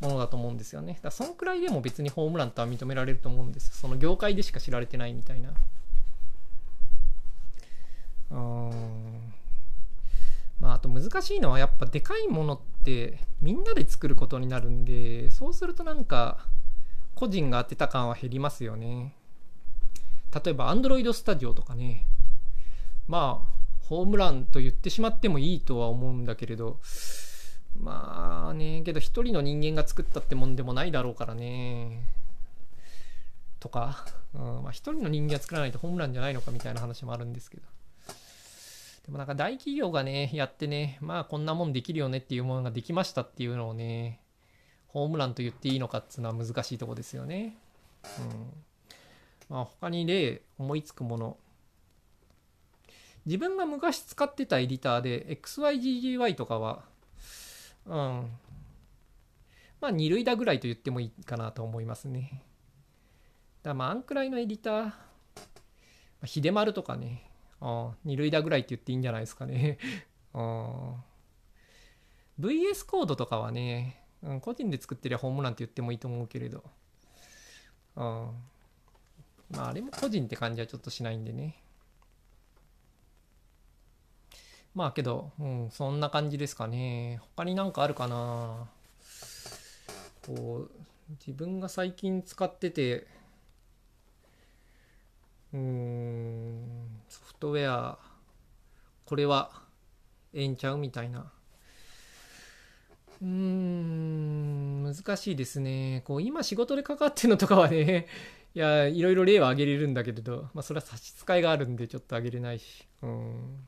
[0.00, 0.94] ものだと思うんですよね。
[0.94, 3.74] だからそのくらいでも別にホームランとは認められると思うんですよ。
[3.74, 5.52] その業界でしか知られてないみたいな。
[8.30, 9.32] うん。
[10.60, 16.46] まあ、あと難しいのはやっぱでかいものってみんなで作ることになるんで、そうするとなんか
[17.16, 19.14] 個人が当てた感は減りますよね。
[20.32, 22.06] 例えば Android Studio とかね。
[23.08, 23.51] まあ、
[23.92, 26.80] ホームランと言ってしまってもいいとは思うんだけれど、
[27.78, 32.06] まあね、けど一人の人間が作ったってもんでもないだろうからね。
[33.60, 37.62] とか、うん、まあ人の人間が作らないとホームランじゃないのかみたいな話もあるんですけど。
[39.04, 44.20] でもなんか大企業がね、やってね、まあこんなもんできるよねっていうものができましたっていうのをね、
[44.86, 47.58] ホームランと言っていいのかっていうのは難しいとこですよね。
[48.20, 49.54] うん。
[49.54, 51.36] まあ他に例思いつくもの。
[53.26, 56.82] 自分が昔使ってたエディターで XYGGY とかは
[57.86, 58.30] うん。
[59.80, 62.44] まあ、二類だぐらいと言ってもいいかなと思いますね。
[63.62, 67.28] だまあ、あんくらいのエディター、秀丸とかね、
[67.60, 69.78] あ二類だぐらいって言っていいんじゃないですかね。
[72.38, 76.62] VS コードとかはね、うん、個人で作ってりゃホームランって言ってもいいと思うけれど、
[77.96, 78.30] あ
[79.50, 81.61] まあ、あれも個人って感じはちょっとしないんでね。
[84.74, 87.20] まあけど、うん、そんな感じですかね。
[87.36, 88.68] 他になんかあるかな
[90.26, 90.70] こう、
[91.26, 93.06] 自分が最近使ってて、
[95.52, 96.62] うん、
[97.08, 97.98] ソフトウェア、
[99.04, 99.50] これは
[100.32, 101.30] ええんちゃうみたいな。
[103.20, 106.02] うーん、難しいですね。
[106.06, 108.06] こう、今仕事でかかってるのとかはね、
[108.54, 112.88] いや、いろいろ例は挙げれるんだけれど、まあ、それは差し支えがあるんで、ちょっと挙げれないし。
[113.02, 113.66] うん。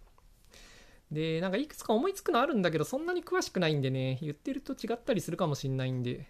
[1.15, 6.27] で、なんかいくつか思いつくのあるんだけど、そんなに詳しくないんでね、言ってると違ったりするかもしんないんで、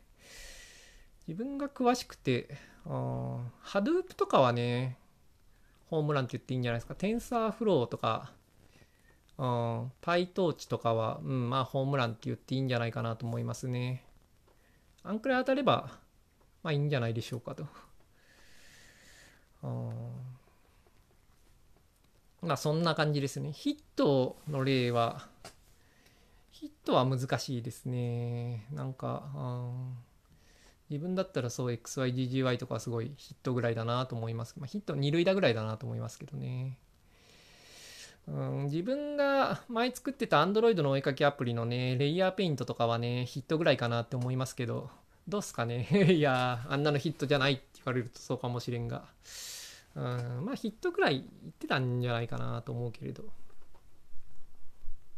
[1.27, 2.57] 自分が詳しくて、
[2.87, 4.99] あハドゥープとかはね、
[5.87, 6.95] ホームランって言っていいんじゃないですか。
[6.95, 8.33] テンサーフローとか、
[9.39, 14.05] うん、PyTorch とかは、うん、まあホームランって言っていいんじゃないかなと思いますね。
[15.03, 15.99] あんくらい当たれば、
[16.63, 17.67] まあいいんじゃないでしょうかと。
[19.63, 20.34] うん
[22.45, 23.53] まあそんな感じですね。
[23.53, 25.27] ヒットの例は、
[26.51, 28.67] ヒットは難しいですね。
[28.73, 29.97] なんか、うん、
[30.91, 34.55] 自分だったらそう XYGGY とかすごいヒットぐらいだなと思います。
[34.59, 36.79] まあ、ヒット2類だぐらいだなと思いますけどね。
[38.27, 44.91] うん、自分が前作ってた Android のお絵かきアプリのね、レイヤーペイントとかはね、ヒットぐらいかなって思いますけど、
[45.29, 49.05] どうすかね いやあんなのヒットじゃないって言われるとそうかもしれんが。
[49.97, 53.25] うん、まあヒットぐらい言ってたんじゃないかなと思うけれど。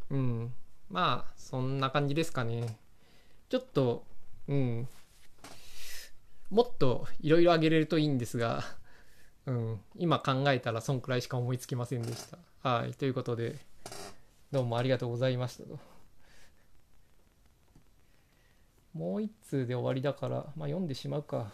[0.09, 0.53] うん。
[0.89, 2.77] まあ、そんな感じですかね。
[3.49, 4.05] ちょっと、
[4.47, 4.87] うん。
[6.49, 8.63] もっといろいろあげれるといいんですが、
[9.45, 9.81] うん。
[9.97, 12.37] 今考えたらそんくらいしか思いつきませんでした。
[12.69, 12.93] はい。
[12.93, 13.59] ということで、
[14.51, 15.77] どうもありがとうございましたと。
[18.93, 21.51] もう一通で終わりだから、まあ読んでしまうか。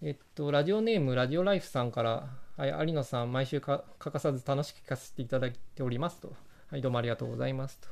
[0.00, 6.36] えっと、ラジオネーム、ラジオライフさんから、はい、有野さん、毎週欠かさず楽しく聞かせていただいておりますと。
[6.70, 7.88] はい、どうもありがとうございますと。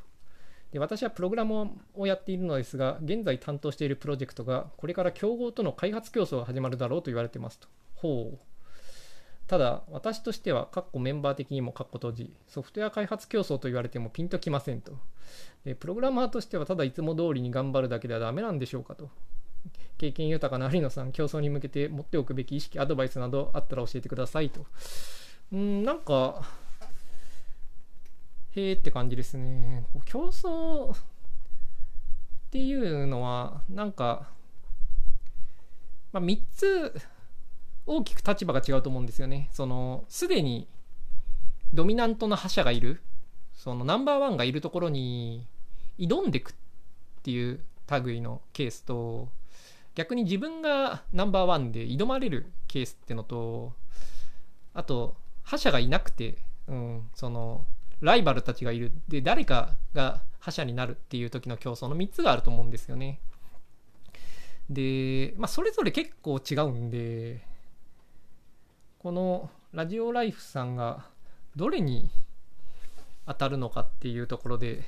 [0.71, 7.67] で私はプログラムをやっているのですが、現在担当しているプロジェクトが、これから競合との開発競争が始まるだろうと言われてますと。
[7.97, 8.39] ほう。
[9.49, 14.93] ただ、私としては、かっこメンバー的にもかっこ閉じ、ソフトウェア開発競争と言われてもピンときませんと。
[15.65, 19.11] でプログラマーとしては、ただいつも通りに頑張るだけではダメなんでしょうかと。
[19.99, 24.67] 経験豊かな有野さん、競争に向けて持っておくべき意識、アドバイスなどあったら教えてくださいと。
[25.53, 26.43] うん、なんか、
[28.53, 29.87] へえって感じですね。
[30.05, 30.97] 競争っ
[32.51, 34.29] ていうのは、なんか、
[36.13, 37.01] まあ、3つ
[37.87, 39.49] 大きく立場が違うと思うんですよね。
[39.53, 40.67] その、すでに
[41.73, 43.01] ドミナントな覇者がいる、
[43.55, 45.47] そのナンバーワンがいるところに
[45.99, 46.55] 挑んでくっ
[47.23, 47.61] ていう
[48.05, 49.29] 類のケースと、
[49.97, 53.73] 逆に自分がナンバーワンで挑まれるケースってのと
[54.75, 56.37] あと覇者がいなくて、
[56.69, 57.65] うん、その
[58.01, 58.93] ライバルたちがいる。
[59.09, 63.21] で誰かが覇者になるっていう時の競争の3つがあると思うんですよね。
[64.69, 67.47] で、まあ、それぞれ結構違うんで
[68.99, 71.07] このラジオライフさんが
[71.55, 72.11] どれに
[73.27, 74.85] 当たるのかっていうところで、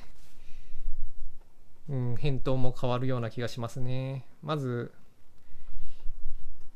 [1.89, 4.25] うん、返答も変わるような気がしますね。
[4.43, 4.91] まず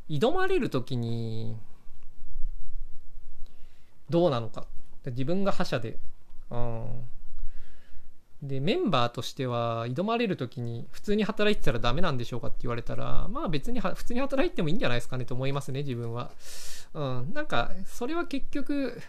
[0.10, 1.56] 挑まれる時に
[4.10, 4.66] どうなのか。
[5.06, 6.00] 自分が覇者で、
[6.50, 7.06] うん、
[8.42, 16.32] でメンバーとしては挑まれる時に普通に働いてたらダメなんでしょうかって言われたらまあ別に普通に働いてもいいんじゃないですかねと思いますね自分は。
[16.94, 17.34] うん。
[17.34, 19.02] なんかそれは結局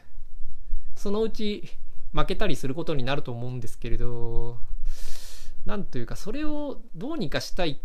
[0.96, 1.68] そのうち
[2.12, 4.59] 負けたりすることになると思うんですけれど
[5.66, 7.80] なんというかそれをどうにかしたい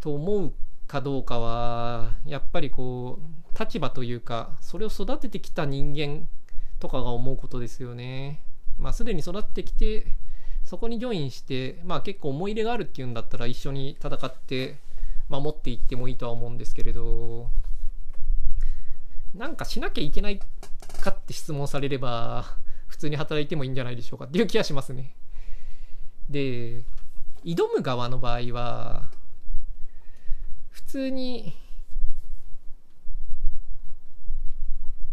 [0.00, 0.52] と思う
[0.86, 6.26] かどうかはやっぱりこう立場というかそれを育ててきた人間
[6.80, 8.40] とかが思うことですよね。
[8.78, 10.06] まあ、すでに育ってきて
[10.64, 14.78] そこにジョインして、まあ、結構思い入れがあるっていうんだったら一緒に戦って
[15.28, 17.48] 守っていってもいいとは思うんですけれど
[19.34, 20.40] なんかしなきゃいけない
[21.00, 25.14] かって質問されれば普通に働いてもいいんじゃないでしょうかっていう気がしますね。
[26.28, 26.84] で
[27.44, 29.08] 挑む側の場合は
[30.70, 31.54] 普通に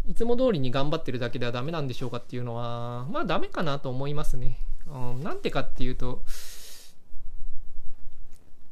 [0.10, 4.58] いつも通りに頑張ってるだけではダメなんでしょうかっていうのは、まあダメかなと思いますね。
[4.88, 6.24] うん、なんてかっていうと、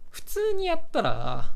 [0.10, 1.52] 普通にやったら、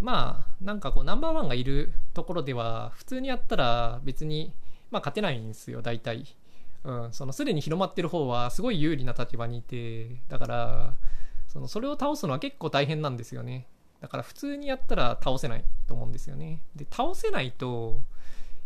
[0.00, 4.52] まあ、なんかこう、ナンバーワンがいるところでは、普通にやったら別に、
[4.90, 6.26] まあ勝てないんですよ、大体。
[6.86, 10.94] うん、そのすでに広まってる方はすごい有利な立場にいて、だから、
[11.48, 13.66] そのそれを倒すのは結構大変なんですよね。
[14.00, 16.62] だから普通にやったら倒せないと思うんですよね。
[16.76, 18.04] で、倒せないと、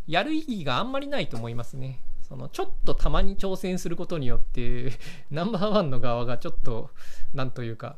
[0.07, 2.01] やる意義があんまりないと思いますね。
[2.31, 4.93] そのちょっとたまに挑戦することによって
[5.33, 6.91] ナンバーワンの側がちょっと
[7.35, 7.97] なんというか、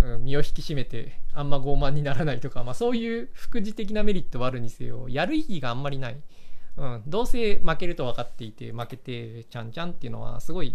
[0.00, 6.16] うん、身を引き締めてあんま傲慢にならないとか、まあ、そういう副次的なメリットはあるにせよやる意義があんまりない、
[6.76, 10.74] うん、どうせ負けると分かっていて負けてちゃんちゃんっていうのはすごい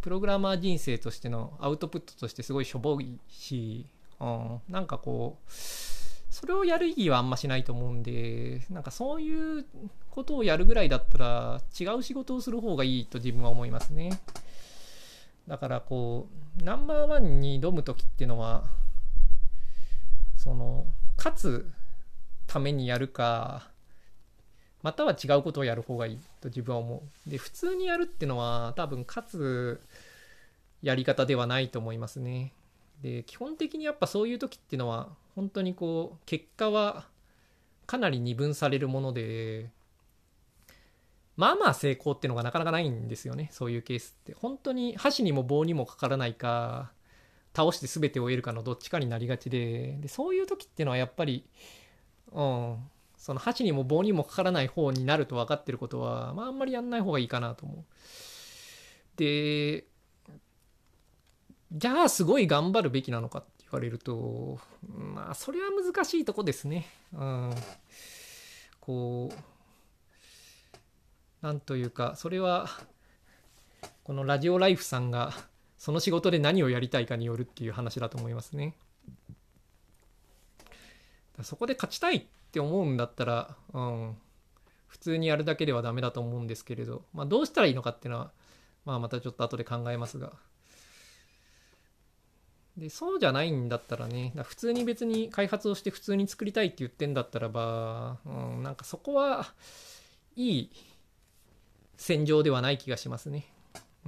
[0.00, 3.86] プログラマー人生としてのアウトプットとしてすごいしょぼいし、
[4.20, 5.52] うん、なんかこう
[6.32, 9.66] それをやる意義はあんましないと思うんで、なんかそういう
[10.10, 14.18] ことをやるぐらいだったら、違う仕事をする方がいいと自分は思いますね。
[15.46, 18.64] だからこう、ナンバーワンに挑む時っていうのは、
[20.38, 20.86] その、
[21.18, 21.70] 勝つ
[22.46, 23.68] ためにやるか、
[24.82, 27.30] または違うことをやる方がいいと自分は思う。
[27.30, 29.80] で、普通にやるってのは多分勝つ
[30.82, 32.52] やり方ではないと思いますね。
[33.02, 37.06] で、基本的にやっぱそういう時っていうのは、本当にこう結果は
[37.86, 39.70] かなり二分されるもので
[41.36, 46.92] まあまあ成功っていうのがなかなかないんですよねそういうケースって本当に箸にも棒にもかからないか
[47.54, 51.44] 倒して全て終えるかのどっちかになりがちででそういう時っていうのはやっぱり
[52.32, 52.76] うん
[53.22, 57.84] その箸にも棒にもかからない方になると分かってることは、まあ、あんまりやんない方がいいかなと思う。
[59.16, 59.84] で
[61.70, 64.58] じゃあすごい頑張るべきなのかって言われると、
[64.92, 66.84] まあ、それは難しいとこですね。
[67.12, 67.54] うん。
[68.80, 69.36] こう、
[71.46, 72.68] なんというか、それは、
[74.02, 75.32] このラジオライフさんが、
[75.78, 78.74] その仕事で何をやりたいかによるっていう話だと思いますね。
[81.42, 84.16] そこで勝ちたいっって思うんだったら、うん、
[84.86, 88.30] 普通にやるだけではダメだと思うんですけれど、まあ、どうしたらいいのかっていうのは、
[88.84, 90.32] まあ、またちょっと後で考えますが。
[92.76, 99.46] でそうじゃないんだったらね普通に別に開発をして普通に作りたいって言ってんだったらば、うん、なんかそこは
[100.36, 100.70] いい
[101.96, 103.46] 戦場ではない気がしますね。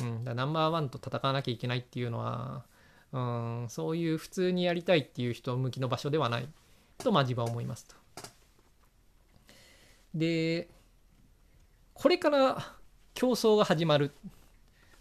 [0.01, 2.64] うん、だナンバーワンと戦わなきゃいけないっていうのは、
[3.12, 6.49] うん、そういう普通にやりたいっていう人向きの場所ではない
[6.99, 8.04] とまあ自分は思いますと。
[10.15, 10.69] で
[11.93, 12.77] これから
[13.15, 14.12] 競争が始まる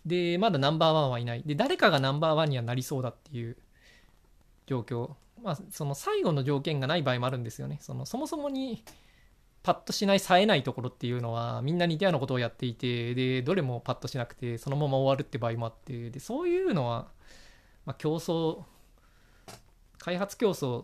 [0.06, 1.44] で、まだナンバーワンはいない。
[1.46, 3.58] で、誰かがナンバーワンにはなりそうだっていう
[4.66, 5.12] 状況。
[5.42, 7.78] まあ、その最後の条件がない場合もあるんですよね。
[7.82, 8.84] そのそもそもに
[9.64, 17.08] パッとしない、冴えないところっていうのは、みんな似たようなことをやっていて、で、どれもパッとしなくて、そのまま終わるって場合もあって、で、そういうのは、
[17.86, 18.64] まあ、競争、
[20.00, 20.84] 開発競争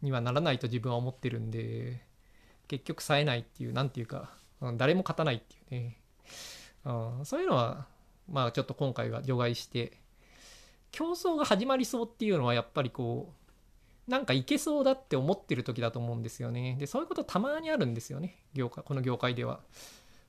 [0.00, 2.05] にはならないと自分は思ってるんで、
[2.68, 4.30] 結局冴えないっていう、なんていうか、
[4.76, 6.00] 誰も勝たないっていうね。
[6.84, 7.86] うん、そういうのは
[8.28, 9.98] まあちょっと今回は除外して
[10.92, 13.32] 競争が始まりそうっていうのはやっぱりこ
[14.08, 16.76] うなんかいけそうだって思ってる時だと思うんですよね。
[16.78, 18.36] でそういうことたまにあるんですよね。
[18.54, 19.60] 業界この業界では。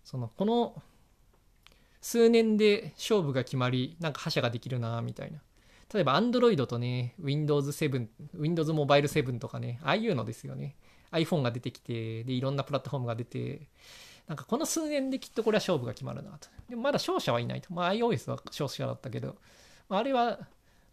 [0.03, 0.81] そのこの
[2.01, 5.39] 数年で勝負が決まりなんか覇者ができるなみたいな。
[5.93, 10.75] 例えば Android とね Windows 7 Windows Mobile 7とかねああいうのですよね。
[11.11, 13.61] iPhone が出てきてでいろんなプラットフォームが出て
[14.27, 16.49] なんかこの数年できっとこれは勝負が決まるなと。
[16.69, 17.73] でもまだ勝者はいないと。
[17.73, 19.37] まあ iOS は勝者だったけど、
[19.87, 20.39] まあれは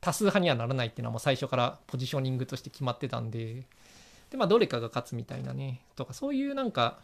[0.01, 3.67] 多数派にはならないっていうのはもう最初からポジショニングとして決まってたんで、
[4.31, 7.01] で、まあどれかが勝つみたいなね、とかそういうなんか、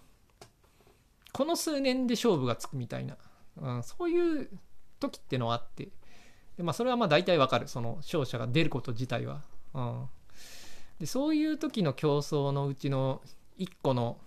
[1.33, 3.17] この数年で勝負がつくみたいな。
[3.57, 4.49] うん、そういう
[5.01, 5.89] 時ってのはあって。
[6.57, 7.69] で、まあ、それはまあ大体わかる。
[7.69, 9.43] その勝者が出ること自体は、
[9.75, 10.09] うん、
[11.01, 13.23] でそういう時の競争のうちの
[13.59, 14.19] 1個の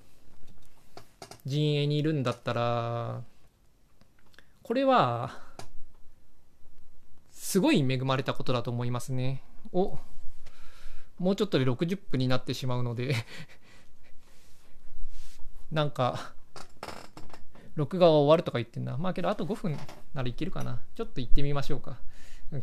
[1.46, 3.22] 陣営にいるんだったら
[4.64, 5.40] これは
[7.32, 9.44] すごい恵まれたことだと思いますね。
[9.72, 10.00] お
[11.20, 13.16] もうちょっとで60分になってしまうので
[15.72, 16.34] なんか
[17.76, 18.98] 録画は終わるとか言ってんな。
[18.98, 19.78] まあけどあと5分
[20.16, 20.82] ならいけるかな。
[20.96, 22.00] ちょっと行ってみましょうか。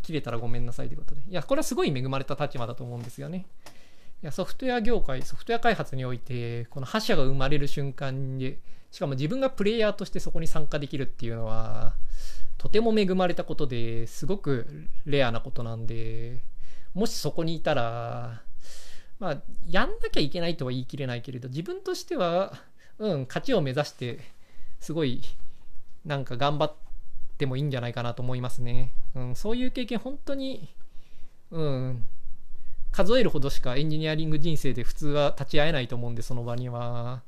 [0.03, 1.23] 切れたらごめんなさいということで。
[1.29, 3.47] いや、これはすごい恵まれた立場だと思うんですよね。
[4.23, 8.59] いやソフトウェア業界、ソフトウェア開発において、この覇者が生まれる瞬間で、
[8.91, 11.95] しかも自分がプレイヤーとしてそこに参加できるっていうのは、
[12.59, 16.43] とても恵まれたことですごくレアなことなんで、
[16.93, 18.43] もしそこにいたら、
[19.19, 22.53] まあ、やんなきゃいけないとは言い切れないけれど、自分としては、
[22.99, 24.21] うん、勝ちを目指して、
[24.81, 25.23] すごい、
[26.05, 26.75] なんか頑張っ
[27.39, 28.93] てもいいんじゃないかなと思いますね。
[29.15, 30.75] うん、そういう経験、本当に、
[31.51, 32.05] うん、
[32.93, 37.23] 数えるほどしかエンジニアリング人生で普通は立ち会えないと思うんで、その場には。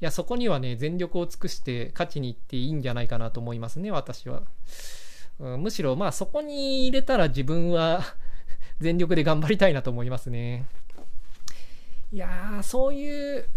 [0.00, 4.42] いや、そこにはね、全力を尽くして勝ちに行っていいんじゃないかなと思いますね、私は。
[5.38, 8.02] うん、むしろ、まあそこに入れたら自分は
[8.80, 10.66] 全力で頑張りたいなと思いますね。
[12.12, 13.48] いやー、そういう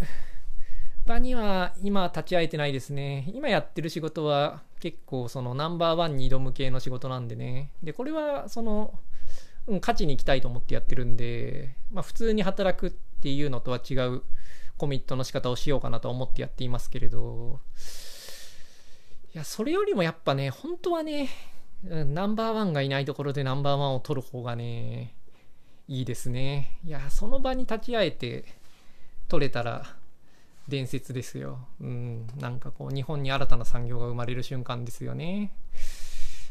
[1.06, 3.30] 場には今立ち会えてないですね。
[3.34, 7.70] 今やってる仕事は結構そのナンバーワンに挑む系の仕事なんでね。
[7.82, 8.94] で、これはその、
[9.68, 14.22] うん、勝ちに行きたいと思ってやってるんで、まあ普通に働くっていうのとは違う
[14.76, 17.60] コミットの仕方をしようかなと思ってやっていますけれど、
[19.34, 21.28] いや、それよりもやっぱね、本当はね、
[21.84, 25.14] ナンバーワンがいないところでナンバーワンを取る方がね、
[25.86, 26.78] いいですね。
[26.84, 28.44] いや、その場に立ち会えて
[29.28, 29.96] 取れたら
[30.68, 31.58] 伝説ですよ。
[31.80, 35.52] うん、なんかこう、日本に新たな産業が生まれる瞬間ですよね。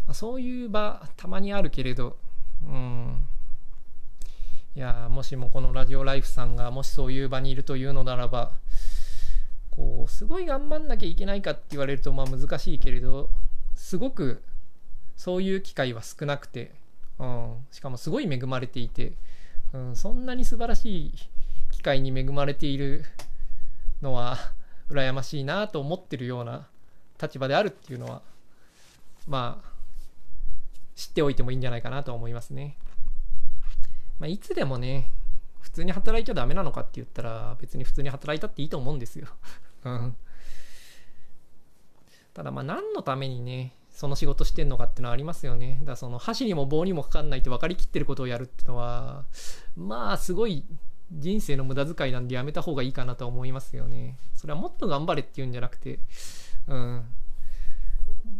[0.05, 2.17] まあ、そういう場、たまにあるけれど、
[2.65, 3.27] うん。
[4.75, 8.51] いや、もしもこのラジオライフさんがもしそういう場にいるというのならば、
[9.71, 13.29] こう、すごい頑張んなきゃいけないかって言われると、まあ難しいけれど、
[13.75, 14.43] すごく
[15.15, 16.71] そういう機会は少なくて、
[17.19, 19.13] うん、しかもすごい恵まれていて、
[19.73, 21.13] うん、そんなに素晴らしい
[21.71, 23.03] 機会に恵まれている
[24.01, 24.37] のは
[24.89, 26.67] 羨ましいなと思ってるような
[27.21, 28.21] 立場であるっていうのは
[29.27, 29.76] まあ
[30.97, 32.75] 知っておいてもいいんじゃないかなと思いますね。
[34.19, 35.11] まあ、いつでもね
[35.59, 39.27] 普通に働いちゃダメなのかって言ったら別に普通に働いたっていいと思うんですよ。
[39.85, 40.17] うん。
[42.33, 45.77] ただまあ何のためにねその仕事してんのかってのはありますよね。
[45.81, 49.25] だからその箸にも棒にもかかんないと分かりきってることをやるってのは、
[49.75, 50.65] まあすごい
[51.11, 54.17] 人生の無駄遣いなんでやめた方がいいかなと思いますよね。
[54.33, 55.99] それはもっと頑張れっていうんじゃなくて、
[56.67, 57.05] うん、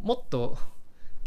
[0.01, 0.58] もっと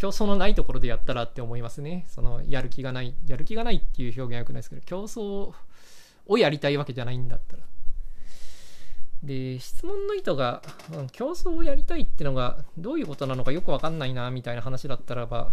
[0.01, 2.07] 競争のないところでやったらって思いますね。
[2.09, 5.53] そのやる気がない、やる気がないっていう表現は良くないですけど、競争
[6.27, 7.63] をやりたいわけじゃないんだったら。
[9.23, 10.63] で、質問の意図が、
[10.95, 15.53] うん、競争をやりたいってのがどういうことなのかよくわかんないな、みたいな話だったらば、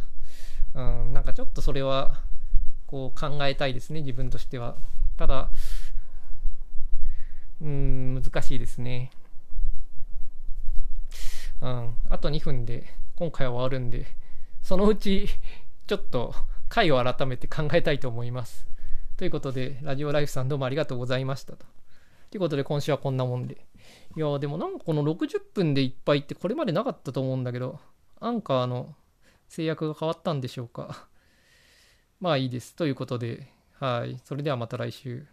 [0.73, 2.21] うん、なんかちょっとそれは、
[2.85, 4.77] こう考えたいですね、自分としては。
[5.17, 5.49] ただ、
[7.59, 9.11] うん、難しいですね。
[11.59, 12.85] うん、あと2分で
[13.17, 14.05] 今回は終わるんで、
[14.67, 15.29] そのうち
[15.87, 16.35] ちょっと
[16.67, 18.67] 回を改めて考えたいと思います。
[19.15, 21.65] ということで、ラジオライフさんどうもありがとうございましたと。
[22.31, 23.65] ということで今週はこんなもんで。
[24.17, 27.79] いやでもなんかこの60分でいっぱいってこれまでなかったと思うんだけど、
[28.19, 28.93] アンカーの
[29.47, 31.07] 制約が変わったんでしょうか。
[32.19, 32.75] まあいいです。
[32.75, 33.47] ということで、
[33.79, 34.19] はい。
[34.25, 35.27] それではまた来週。